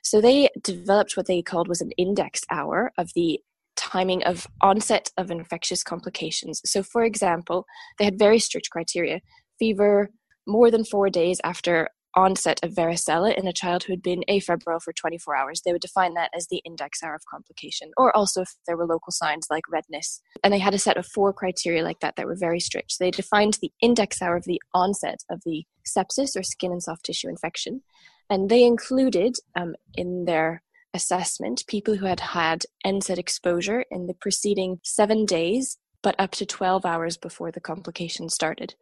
so 0.04 0.22
they 0.22 0.50
developed 0.62 1.18
what 1.18 1.28
they 1.28 1.42
called 1.42 1.68
was 1.68 1.82
an 1.82 1.92
index 1.92 2.42
hour 2.50 2.92
of 2.98 3.12
the 3.16 3.40
timing 3.76 4.24
of 4.24 4.48
onset 4.62 5.12
of 5.18 5.32
infectious 5.32 5.84
complications. 5.84 6.62
So, 6.66 6.84
for 6.84 7.04
example, 7.04 7.66
they 7.98 8.06
had 8.06 8.20
very 8.20 8.40
strict 8.40 8.70
criteria 8.70 9.22
fever 9.60 10.10
more 10.46 10.72
than 10.72 10.84
four 10.84 11.10
days 11.10 11.40
after 11.44 11.90
onset 12.16 12.60
of 12.64 12.72
varicella 12.72 13.38
in 13.38 13.48
a 13.48 13.54
child 13.54 13.84
who 13.84 13.94
had 13.94 14.02
been 14.02 14.24
afebrile 14.28 14.82
for 14.82 14.92
24 14.92 15.36
hours. 15.36 15.62
They 15.62 15.72
would 15.72 15.82
define 15.82 16.16
that 16.16 16.32
as 16.36 16.48
the 16.48 16.62
index 16.66 17.04
hour 17.04 17.14
of 17.14 17.22
complication, 17.30 17.92
or 17.96 18.16
also 18.16 18.42
if 18.42 18.56
there 18.66 18.76
were 18.76 18.88
local 18.88 19.12
signs 19.12 19.48
like 19.52 19.64
redness. 19.70 20.20
And 20.44 20.52
they 20.52 20.60
had 20.60 20.74
a 20.74 20.80
set 20.80 20.98
of 20.98 21.06
four 21.06 21.32
criteria 21.32 21.84
like 21.84 22.00
that 22.00 22.16
that 22.16 22.26
were 22.26 22.36
very 22.36 22.60
strict. 22.60 22.94
So 22.94 23.04
they 23.04 23.12
defined 23.12 23.60
the 23.62 23.72
index 23.82 24.22
hour 24.22 24.36
of 24.36 24.46
the 24.46 24.62
onset 24.74 25.20
of 25.30 25.42
the 25.46 25.66
sepsis 25.86 26.36
or 26.36 26.44
skin 26.44 26.72
and 26.72 26.82
soft 26.82 27.06
tissue 27.06 27.30
infection. 27.30 27.84
And 28.30 28.50
they 28.50 28.64
included 28.64 29.36
um, 29.56 29.76
in 29.96 30.26
their 30.26 30.64
assessment 30.94 31.64
people 31.68 31.96
who 31.96 32.06
had 32.06 32.20
had 32.20 32.64
NSAID 32.86 33.18
exposure 33.18 33.86
in 33.92 34.08
the 34.08 34.14
preceding 34.14 34.80
seven 34.84 35.26
days, 35.26 35.78
but 36.02 36.16
up 36.20 36.32
to 36.32 36.46
12 36.46 36.86
hours 36.86 37.18
before 37.18 37.52
the 37.52 37.62
complication 37.62 38.30
started. 38.30 38.76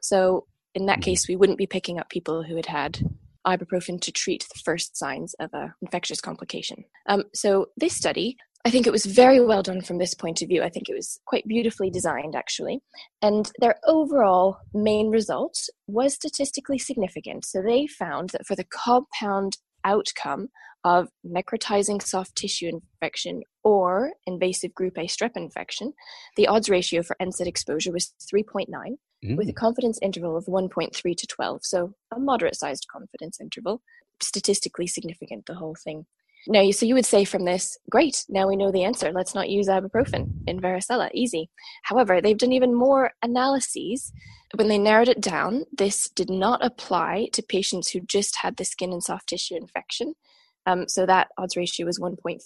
So, 0.00 0.46
in 0.74 0.86
that 0.86 1.00
mm-hmm. 1.00 1.10
case, 1.10 1.28
we 1.28 1.36
wouldn't 1.36 1.58
be 1.58 1.66
picking 1.66 1.98
up 1.98 2.10
people 2.10 2.42
who 2.42 2.56
had 2.56 2.66
had 2.66 3.00
ibuprofen 3.46 4.00
to 4.02 4.12
treat 4.12 4.46
the 4.52 4.60
first 4.64 4.96
signs 4.96 5.34
of 5.34 5.50
an 5.54 5.72
infectious 5.80 6.20
complication. 6.20 6.84
Um, 7.06 7.24
so, 7.34 7.66
this 7.76 7.96
study 7.96 8.36
I 8.64 8.70
think 8.70 8.86
it 8.86 8.92
was 8.92 9.06
very 9.06 9.44
well 9.44 9.62
done 9.62 9.80
from 9.80 9.98
this 9.98 10.14
point 10.14 10.42
of 10.42 10.48
view. 10.48 10.62
I 10.62 10.70
think 10.70 10.88
it 10.88 10.94
was 10.94 11.20
quite 11.24 11.46
beautifully 11.46 11.88
designed, 11.88 12.34
actually. 12.34 12.80
And 13.22 13.50
their 13.60 13.76
overall 13.86 14.58
main 14.74 15.10
result 15.10 15.68
was 15.86 16.14
statistically 16.14 16.78
significant. 16.78 17.44
So 17.44 17.62
they 17.62 17.86
found 17.86 18.30
that 18.30 18.46
for 18.46 18.56
the 18.56 18.64
compound 18.64 19.58
outcome 19.84 20.48
of 20.84 21.08
necrotizing 21.26 22.02
soft 22.02 22.36
tissue 22.36 22.68
infection 22.68 23.42
or 23.64 24.12
invasive 24.26 24.74
group 24.74 24.96
A 24.98 25.06
strep 25.06 25.36
infection, 25.36 25.92
the 26.36 26.46
odds 26.46 26.68
ratio 26.68 27.02
for 27.02 27.16
NSAID 27.20 27.46
exposure 27.46 27.92
was 27.92 28.14
3.9, 28.32 28.66
mm. 29.24 29.36
with 29.36 29.48
a 29.48 29.52
confidence 29.52 29.98
interval 30.02 30.36
of 30.36 30.46
1.3 30.46 30.92
to 31.16 31.26
12. 31.26 31.60
So 31.64 31.94
a 32.14 32.18
moderate 32.18 32.56
sized 32.56 32.86
confidence 32.90 33.40
interval. 33.40 33.82
Statistically 34.22 34.86
significant, 34.86 35.46
the 35.46 35.56
whole 35.56 35.76
thing. 35.82 36.06
Now, 36.48 36.70
so 36.70 36.86
you 36.86 36.94
would 36.94 37.06
say 37.06 37.24
from 37.24 37.44
this, 37.44 37.76
great, 37.90 38.24
now 38.28 38.46
we 38.46 38.56
know 38.56 38.70
the 38.70 38.84
answer. 38.84 39.12
Let's 39.12 39.34
not 39.34 39.48
use 39.48 39.66
ibuprofen 39.66 40.30
in 40.46 40.60
varicella. 40.60 41.10
Easy. 41.12 41.50
However, 41.82 42.20
they've 42.20 42.38
done 42.38 42.52
even 42.52 42.74
more 42.74 43.12
analyses. 43.22 44.12
When 44.54 44.68
they 44.68 44.78
narrowed 44.78 45.08
it 45.08 45.20
down, 45.20 45.64
this 45.76 46.08
did 46.08 46.30
not 46.30 46.64
apply 46.64 47.28
to 47.32 47.42
patients 47.42 47.90
who 47.90 48.00
just 48.00 48.36
had 48.42 48.56
the 48.56 48.64
skin 48.64 48.92
and 48.92 49.02
soft 49.02 49.28
tissue 49.28 49.56
infection. 49.56 50.14
Um, 50.66 50.88
so 50.88 51.04
that 51.06 51.28
odds 51.36 51.56
ratio 51.56 51.86
was 51.86 51.98
1.3. 51.98 52.40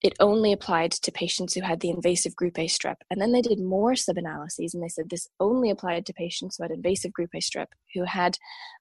it 0.00 0.14
only 0.20 0.52
applied 0.52 0.92
to 0.92 1.10
patients 1.10 1.54
who 1.54 1.62
had 1.62 1.80
the 1.80 1.90
invasive 1.90 2.36
group 2.36 2.58
A 2.58 2.66
strep. 2.66 2.96
And 3.10 3.20
then 3.20 3.32
they 3.32 3.42
did 3.42 3.58
more 3.60 3.96
sub-analyses 3.96 4.74
and 4.74 4.82
they 4.82 4.88
said 4.88 5.10
this 5.10 5.28
only 5.40 5.70
applied 5.70 6.06
to 6.06 6.12
patients 6.12 6.56
who 6.56 6.64
had 6.64 6.70
invasive 6.70 7.12
group 7.12 7.30
A 7.34 7.38
strep 7.38 7.68
who 7.94 8.04
had 8.04 8.36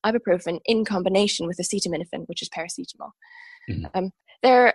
ibuprofen 0.06 0.60
in 0.66 0.86
combination 0.86 1.48
with 1.48 1.58
acetaminophen, 1.58 2.28
which 2.28 2.42
is 2.42 2.50
paracetamol. 2.50 3.12
Mm-hmm. 3.70 3.86
Um, 3.96 4.12
there 4.44 4.74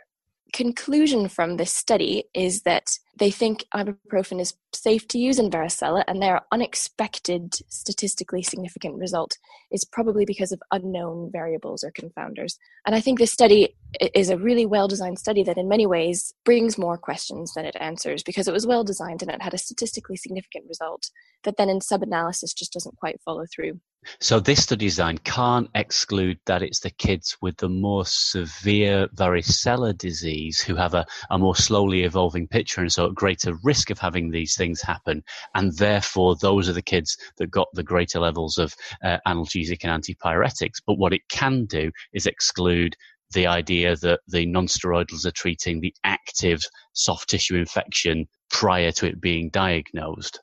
conclusion 0.53 1.29
from 1.29 1.57
this 1.57 1.73
study 1.73 2.25
is 2.35 2.63
that 2.63 2.87
they 3.19 3.31
think 3.31 3.65
ibuprofen 3.75 4.41
is 4.41 4.55
safe 4.75 5.09
to 5.09 5.19
use 5.19 5.39
in 5.39 5.51
varicella, 5.51 6.05
and 6.07 6.21
their 6.21 6.43
unexpected 6.53 7.55
statistically 7.69 8.43
significant 8.43 8.97
result 8.97 9.37
is 9.71 9.85
probably 9.85 10.25
because 10.25 10.53
of 10.53 10.61
unknown 10.71 11.31
variables 11.33 11.83
or 11.83 11.93
confounders. 11.93 12.57
And 12.87 12.95
I 12.95 13.01
think 13.01 13.19
this 13.19 13.33
study 13.33 13.77
is 14.15 14.31
a 14.31 14.39
really 14.39 14.67
well 14.67 14.89
designed 14.89 15.19
study 15.19 15.43
that, 15.45 15.59
in 15.59 15.69
many 15.69 15.87
ways, 15.87 16.33
brings 16.45 16.79
more 16.79 16.99
questions 16.99 17.55
than 17.55 17.65
it 17.65 17.77
answers 17.81 18.23
because 18.23 18.49
it 18.49 18.55
was 18.55 18.67
well 18.67 18.85
designed 18.85 19.23
and 19.23 19.31
it 19.31 19.43
had 19.43 19.55
a 19.55 19.59
statistically 19.59 20.17
significant 20.17 20.67
result 20.69 21.11
that 21.45 21.57
then 21.57 21.69
in 21.69 21.81
sub 21.81 22.03
analysis 22.03 22.55
just 22.55 22.73
doesn't 22.73 22.97
quite 22.97 23.21
follow 23.25 23.45
through. 23.55 23.81
So 24.21 24.41
this 24.41 24.65
study 24.65 24.87
design 24.87 25.19
can't 25.19 25.69
exclude 25.75 26.39
that 26.47 26.63
it's 26.63 26.81
the 26.81 26.91
kids 26.91 27.37
with 27.41 27.57
the 27.59 27.69
more 27.69 28.05
severe 28.05 29.07
varicella 29.15 29.97
disease 29.97 30.61
who 30.61 30.75
have 30.75 30.95
a, 30.95 31.07
a 31.31 31.39
more 31.39 31.55
slowly 31.55 32.03
evolving 32.03 32.49
picture 32.49 32.81
and 32.81 32.93
so 32.93 33.07
at 33.07 33.15
greater 33.15 33.55
risk 33.63 33.91
of 33.91 33.99
having 33.99 34.31
these 34.31 34.57
things 34.57 34.83
happen. 34.83 35.23
And 35.55 35.77
therefore, 35.77 36.37
those 36.37 36.69
are 36.69 36.73
the 36.73 36.83
kids 36.83 37.17
that 37.37 37.51
got 37.51 37.69
the 37.75 37.85
greater 37.85 38.19
levels 38.19 38.59
of 38.59 38.75
uh, 39.05 39.19
analgesic 39.27 39.85
and 39.85 40.03
antipyretics. 40.03 40.83
But 40.87 40.99
what 40.99 41.13
it 41.13 41.23
can 41.29 41.65
do 41.67 41.91
is 42.13 42.27
exclude 42.27 42.97
the 43.33 43.47
idea 43.47 43.97
that 43.97 44.21
the 44.27 44.47
non-steroidals 44.47 45.25
are 45.25 45.31
treating 45.31 45.81
the 45.81 45.95
active 46.05 46.61
soft 46.93 47.31
tissue 47.31 47.57
infection 47.57 48.27
prior 48.51 48.91
to 48.93 49.07
it 49.07 49.21
being 49.21 49.49
diagnosed. 49.51 50.41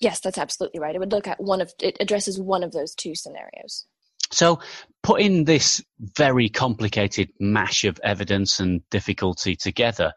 Yes, 0.00 0.20
that's 0.20 0.38
absolutely 0.38 0.80
right. 0.80 0.94
It 0.94 0.98
would 0.98 1.12
look 1.12 1.28
at 1.28 1.40
one 1.40 1.60
of 1.60 1.72
it 1.80 1.96
addresses 2.00 2.40
one 2.40 2.64
of 2.64 2.72
those 2.72 2.94
two 2.94 3.14
scenarios. 3.14 3.86
So, 4.32 4.60
putting 5.02 5.44
this 5.44 5.82
very 6.16 6.48
complicated 6.48 7.30
mash 7.40 7.84
of 7.84 8.00
evidence 8.04 8.60
and 8.60 8.80
difficulty 8.90 9.56
together, 9.56 10.12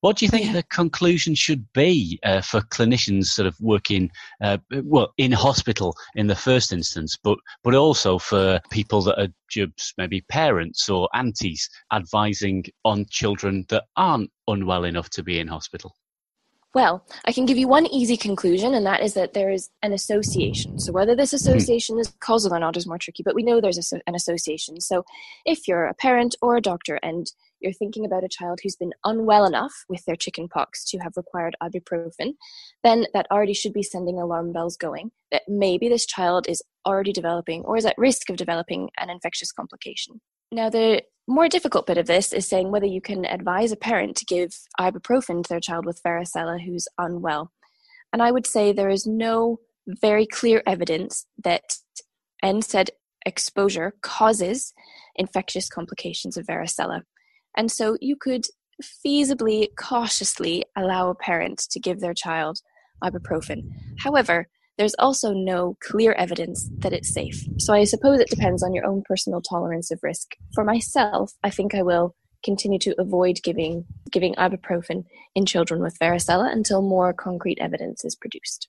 what 0.00 0.16
do 0.16 0.24
you 0.24 0.30
think 0.30 0.46
yeah. 0.46 0.52
the 0.52 0.62
conclusion 0.64 1.34
should 1.34 1.66
be 1.72 2.18
uh, 2.24 2.40
for 2.40 2.60
clinicians 2.60 3.26
sort 3.26 3.46
of 3.46 3.56
working, 3.60 4.10
uh, 4.42 4.58
well, 4.84 5.12
in 5.18 5.32
hospital 5.32 5.94
in 6.14 6.28
the 6.28 6.36
first 6.36 6.72
instance, 6.72 7.16
but 7.22 7.38
but 7.62 7.74
also 7.74 8.18
for 8.18 8.60
people 8.70 9.02
that 9.02 9.20
are 9.20 9.32
just 9.50 9.94
maybe 9.98 10.22
parents 10.22 10.88
or 10.88 11.08
aunties 11.14 11.68
advising 11.92 12.64
on 12.84 13.06
children 13.10 13.66
that 13.68 13.84
aren't 13.96 14.30
unwell 14.46 14.84
enough 14.84 15.10
to 15.10 15.22
be 15.22 15.40
in 15.40 15.48
hospital? 15.48 15.94
Well, 16.78 17.04
I 17.24 17.32
can 17.32 17.44
give 17.44 17.58
you 17.58 17.66
one 17.66 17.86
easy 17.86 18.16
conclusion, 18.16 18.72
and 18.72 18.86
that 18.86 19.02
is 19.02 19.14
that 19.14 19.34
there 19.34 19.50
is 19.50 19.68
an 19.82 19.92
association. 19.92 20.78
So, 20.78 20.92
whether 20.92 21.16
this 21.16 21.32
hmm. 21.32 21.38
association 21.38 21.98
is 21.98 22.14
causal 22.20 22.54
or 22.54 22.60
not 22.60 22.76
is 22.76 22.86
more 22.86 22.98
tricky, 22.98 23.24
but 23.24 23.34
we 23.34 23.42
know 23.42 23.60
there's 23.60 23.92
a, 23.92 24.00
an 24.06 24.14
association. 24.14 24.80
So, 24.80 25.04
if 25.44 25.66
you're 25.66 25.86
a 25.86 25.94
parent 25.94 26.36
or 26.40 26.56
a 26.56 26.60
doctor 26.60 27.00
and 27.02 27.26
you're 27.58 27.72
thinking 27.72 28.04
about 28.04 28.22
a 28.22 28.28
child 28.28 28.60
who's 28.62 28.76
been 28.76 28.92
unwell 29.04 29.44
enough 29.44 29.74
with 29.88 30.04
their 30.04 30.14
chickenpox 30.14 30.88
to 30.90 30.98
have 30.98 31.16
required 31.16 31.56
ibuprofen, 31.60 32.34
then 32.84 33.06
that 33.12 33.26
already 33.28 33.54
should 33.54 33.72
be 33.72 33.82
sending 33.82 34.20
alarm 34.20 34.52
bells 34.52 34.76
going 34.76 35.10
that 35.32 35.42
maybe 35.48 35.88
this 35.88 36.06
child 36.06 36.46
is 36.48 36.62
already 36.86 37.12
developing 37.12 37.64
or 37.64 37.76
is 37.76 37.86
at 37.86 37.98
risk 37.98 38.30
of 38.30 38.36
developing 38.36 38.88
an 38.98 39.10
infectious 39.10 39.50
complication. 39.50 40.20
Now, 40.50 40.70
the 40.70 41.02
more 41.26 41.48
difficult 41.48 41.86
bit 41.86 41.98
of 41.98 42.06
this 42.06 42.32
is 42.32 42.48
saying 42.48 42.70
whether 42.70 42.86
you 42.86 43.02
can 43.02 43.26
advise 43.26 43.70
a 43.70 43.76
parent 43.76 44.16
to 44.16 44.24
give 44.24 44.58
ibuprofen 44.80 45.42
to 45.42 45.48
their 45.48 45.60
child 45.60 45.84
with 45.84 46.02
varicella 46.02 46.64
who's 46.64 46.88
unwell. 46.96 47.52
And 48.12 48.22
I 48.22 48.30
would 48.30 48.46
say 48.46 48.72
there 48.72 48.88
is 48.88 49.06
no 49.06 49.58
very 49.86 50.26
clear 50.26 50.62
evidence 50.66 51.26
that 51.44 51.62
NSAID 52.42 52.88
exposure 53.26 53.94
causes 54.00 54.72
infectious 55.16 55.68
complications 55.68 56.36
of 56.38 56.46
varicella. 56.46 57.02
And 57.56 57.70
so 57.70 57.96
you 58.00 58.16
could 58.16 58.46
feasibly, 58.82 59.68
cautiously 59.76 60.64
allow 60.76 61.10
a 61.10 61.14
parent 61.14 61.58
to 61.70 61.80
give 61.80 62.00
their 62.00 62.14
child 62.14 62.60
ibuprofen. 63.02 63.70
However, 63.98 64.48
there's 64.78 64.94
also 64.98 65.32
no 65.32 65.76
clear 65.80 66.12
evidence 66.12 66.70
that 66.78 66.92
it's 66.92 67.12
safe. 67.12 67.44
So 67.58 67.74
I 67.74 67.84
suppose 67.84 68.20
it 68.20 68.30
depends 68.30 68.62
on 68.62 68.72
your 68.72 68.86
own 68.86 69.02
personal 69.04 69.42
tolerance 69.42 69.90
of 69.90 69.98
risk. 70.02 70.36
For 70.54 70.64
myself, 70.64 71.32
I 71.42 71.50
think 71.50 71.74
I 71.74 71.82
will 71.82 72.14
continue 72.44 72.78
to 72.78 72.94
avoid 73.00 73.40
giving 73.42 73.84
giving 74.12 74.34
ibuprofen 74.36 75.04
in 75.34 75.44
children 75.44 75.82
with 75.82 75.98
varicella 75.98 76.50
until 76.52 76.80
more 76.80 77.12
concrete 77.12 77.58
evidence 77.60 78.04
is 78.04 78.14
produced. 78.14 78.68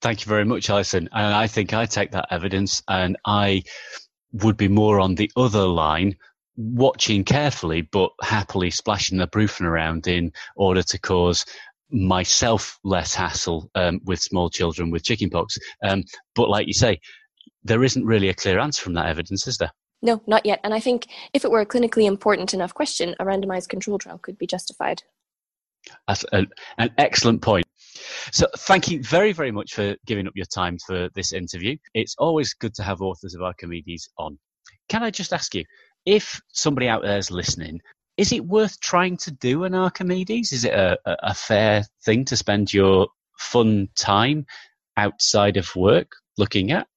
Thank 0.00 0.24
you 0.24 0.30
very 0.30 0.44
much, 0.44 0.70
Alison. 0.70 1.08
And 1.12 1.34
I 1.34 1.48
think 1.48 1.74
I 1.74 1.84
take 1.86 2.12
that 2.12 2.28
evidence 2.30 2.82
and 2.86 3.16
I 3.26 3.64
would 4.32 4.56
be 4.56 4.68
more 4.68 5.00
on 5.00 5.16
the 5.16 5.30
other 5.36 5.66
line 5.66 6.16
watching 6.56 7.22
carefully 7.22 7.82
but 7.82 8.10
happily 8.20 8.70
splashing 8.70 9.18
the 9.18 9.28
ibuprofen 9.28 9.62
around 9.62 10.06
in 10.06 10.32
order 10.56 10.82
to 10.82 10.98
cause 10.98 11.44
myself 11.90 12.78
less 12.84 13.14
hassle 13.14 13.70
um, 13.74 14.00
with 14.04 14.20
small 14.20 14.50
children 14.50 14.90
with 14.90 15.04
chickenpox. 15.04 15.56
Um, 15.82 16.04
but 16.34 16.48
like 16.48 16.66
you 16.66 16.74
say, 16.74 17.00
there 17.64 17.84
isn't 17.84 18.04
really 18.04 18.28
a 18.28 18.34
clear 18.34 18.58
answer 18.58 18.82
from 18.82 18.94
that 18.94 19.06
evidence, 19.06 19.46
is 19.46 19.58
there? 19.58 19.72
No, 20.00 20.22
not 20.26 20.46
yet. 20.46 20.60
And 20.62 20.72
I 20.72 20.80
think 20.80 21.08
if 21.34 21.44
it 21.44 21.50
were 21.50 21.60
a 21.60 21.66
clinically 21.66 22.04
important 22.04 22.54
enough 22.54 22.74
question, 22.74 23.14
a 23.18 23.24
randomized 23.24 23.68
control 23.68 23.98
trial 23.98 24.18
could 24.18 24.38
be 24.38 24.46
justified. 24.46 25.02
That's 26.06 26.24
an, 26.32 26.48
an 26.78 26.90
excellent 26.98 27.42
point. 27.42 27.66
So, 28.32 28.46
thank 28.58 28.88
you 28.88 29.02
very, 29.02 29.32
very 29.32 29.50
much 29.50 29.74
for 29.74 29.96
giving 30.06 30.26
up 30.26 30.34
your 30.36 30.46
time 30.46 30.76
for 30.86 31.08
this 31.14 31.32
interview. 31.32 31.76
It's 31.94 32.14
always 32.18 32.54
good 32.54 32.74
to 32.74 32.82
have 32.82 33.00
authors 33.00 33.34
of 33.34 33.42
Archimedes 33.42 34.08
on. 34.18 34.38
Can 34.88 35.02
I 35.02 35.10
just 35.10 35.32
ask 35.32 35.54
you, 35.54 35.64
if 36.06 36.40
somebody 36.52 36.88
out 36.88 37.02
there 37.02 37.18
is 37.18 37.30
listening 37.30 37.80
is 38.18 38.32
it 38.32 38.44
worth 38.44 38.78
trying 38.80 39.16
to 39.18 39.30
do 39.30 39.64
an 39.64 39.74
Archimedes? 39.74 40.52
Is 40.52 40.64
it 40.64 40.74
a, 40.74 40.98
a 41.06 41.32
fair 41.32 41.84
thing 42.04 42.24
to 42.26 42.36
spend 42.36 42.74
your 42.74 43.06
fun 43.38 43.88
time 43.96 44.44
outside 44.96 45.56
of 45.56 45.74
work 45.76 46.10
looking 46.36 46.72
at? 46.72 46.88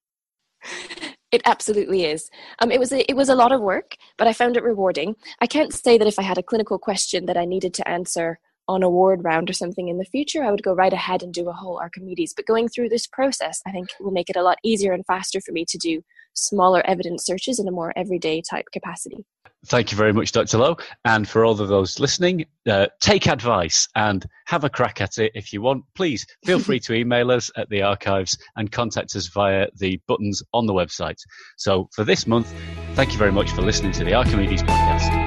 It 1.31 1.43
absolutely 1.45 2.03
is. 2.03 2.29
Um, 2.59 2.71
it 2.71 2.79
was 2.79 2.91
a, 2.91 3.09
it 3.09 3.15
was 3.15 3.29
a 3.29 3.35
lot 3.35 3.53
of 3.53 3.61
work, 3.61 3.95
but 4.17 4.27
I 4.27 4.33
found 4.33 4.57
it 4.57 4.63
rewarding. 4.63 5.15
I 5.39 5.47
can't 5.47 5.73
say 5.73 5.97
that 5.97 6.07
if 6.07 6.19
I 6.19 6.23
had 6.23 6.37
a 6.37 6.43
clinical 6.43 6.77
question 6.77 7.25
that 7.27 7.37
I 7.37 7.45
needed 7.45 7.73
to 7.75 7.87
answer 7.87 8.39
on 8.71 8.83
a 8.83 8.89
ward 8.89 9.23
round 9.23 9.49
or 9.49 9.53
something 9.53 9.89
in 9.89 9.97
the 9.97 10.05
future, 10.05 10.43
I 10.43 10.51
would 10.51 10.63
go 10.63 10.73
right 10.73 10.93
ahead 10.93 11.21
and 11.21 11.33
do 11.33 11.49
a 11.49 11.53
whole 11.53 11.79
Archimedes. 11.79 12.33
But 12.33 12.45
going 12.45 12.69
through 12.69 12.89
this 12.89 13.05
process, 13.05 13.61
I 13.67 13.71
think 13.71 13.89
will 13.99 14.11
make 14.11 14.29
it 14.29 14.35
a 14.35 14.43
lot 14.43 14.57
easier 14.63 14.93
and 14.93 15.05
faster 15.05 15.41
for 15.41 15.51
me 15.51 15.65
to 15.65 15.77
do 15.77 16.01
smaller 16.33 16.81
evidence 16.85 17.25
searches 17.25 17.59
in 17.59 17.67
a 17.67 17.71
more 17.71 17.91
everyday 17.95 18.41
type 18.41 18.65
capacity. 18.71 19.25
Thank 19.67 19.91
you 19.91 19.97
very 19.97 20.13
much, 20.13 20.31
Dr. 20.31 20.57
Lowe. 20.57 20.77
And 21.05 21.27
for 21.27 21.45
all 21.45 21.59
of 21.59 21.67
those 21.67 21.99
listening, 21.99 22.45
uh, 22.67 22.87
take 22.99 23.27
advice 23.27 23.87
and 23.95 24.25
have 24.47 24.63
a 24.63 24.69
crack 24.69 25.01
at 25.01 25.19
it 25.19 25.33
if 25.35 25.53
you 25.53 25.61
want. 25.61 25.83
Please 25.93 26.25
feel 26.45 26.57
free 26.57 26.79
to 26.79 26.93
email 26.93 27.29
us 27.29 27.51
at 27.55 27.69
the 27.69 27.83
archives 27.83 28.35
and 28.55 28.71
contact 28.71 29.15
us 29.15 29.27
via 29.27 29.67
the 29.77 29.99
buttons 30.07 30.41
on 30.53 30.65
the 30.65 30.73
website. 30.73 31.19
So 31.57 31.89
for 31.93 32.03
this 32.03 32.25
month, 32.25 32.51
thank 32.95 33.11
you 33.11 33.19
very 33.19 33.31
much 33.31 33.51
for 33.51 33.61
listening 33.61 33.91
to 33.93 34.03
the 34.03 34.15
Archimedes 34.15 34.63
podcast. 34.63 35.20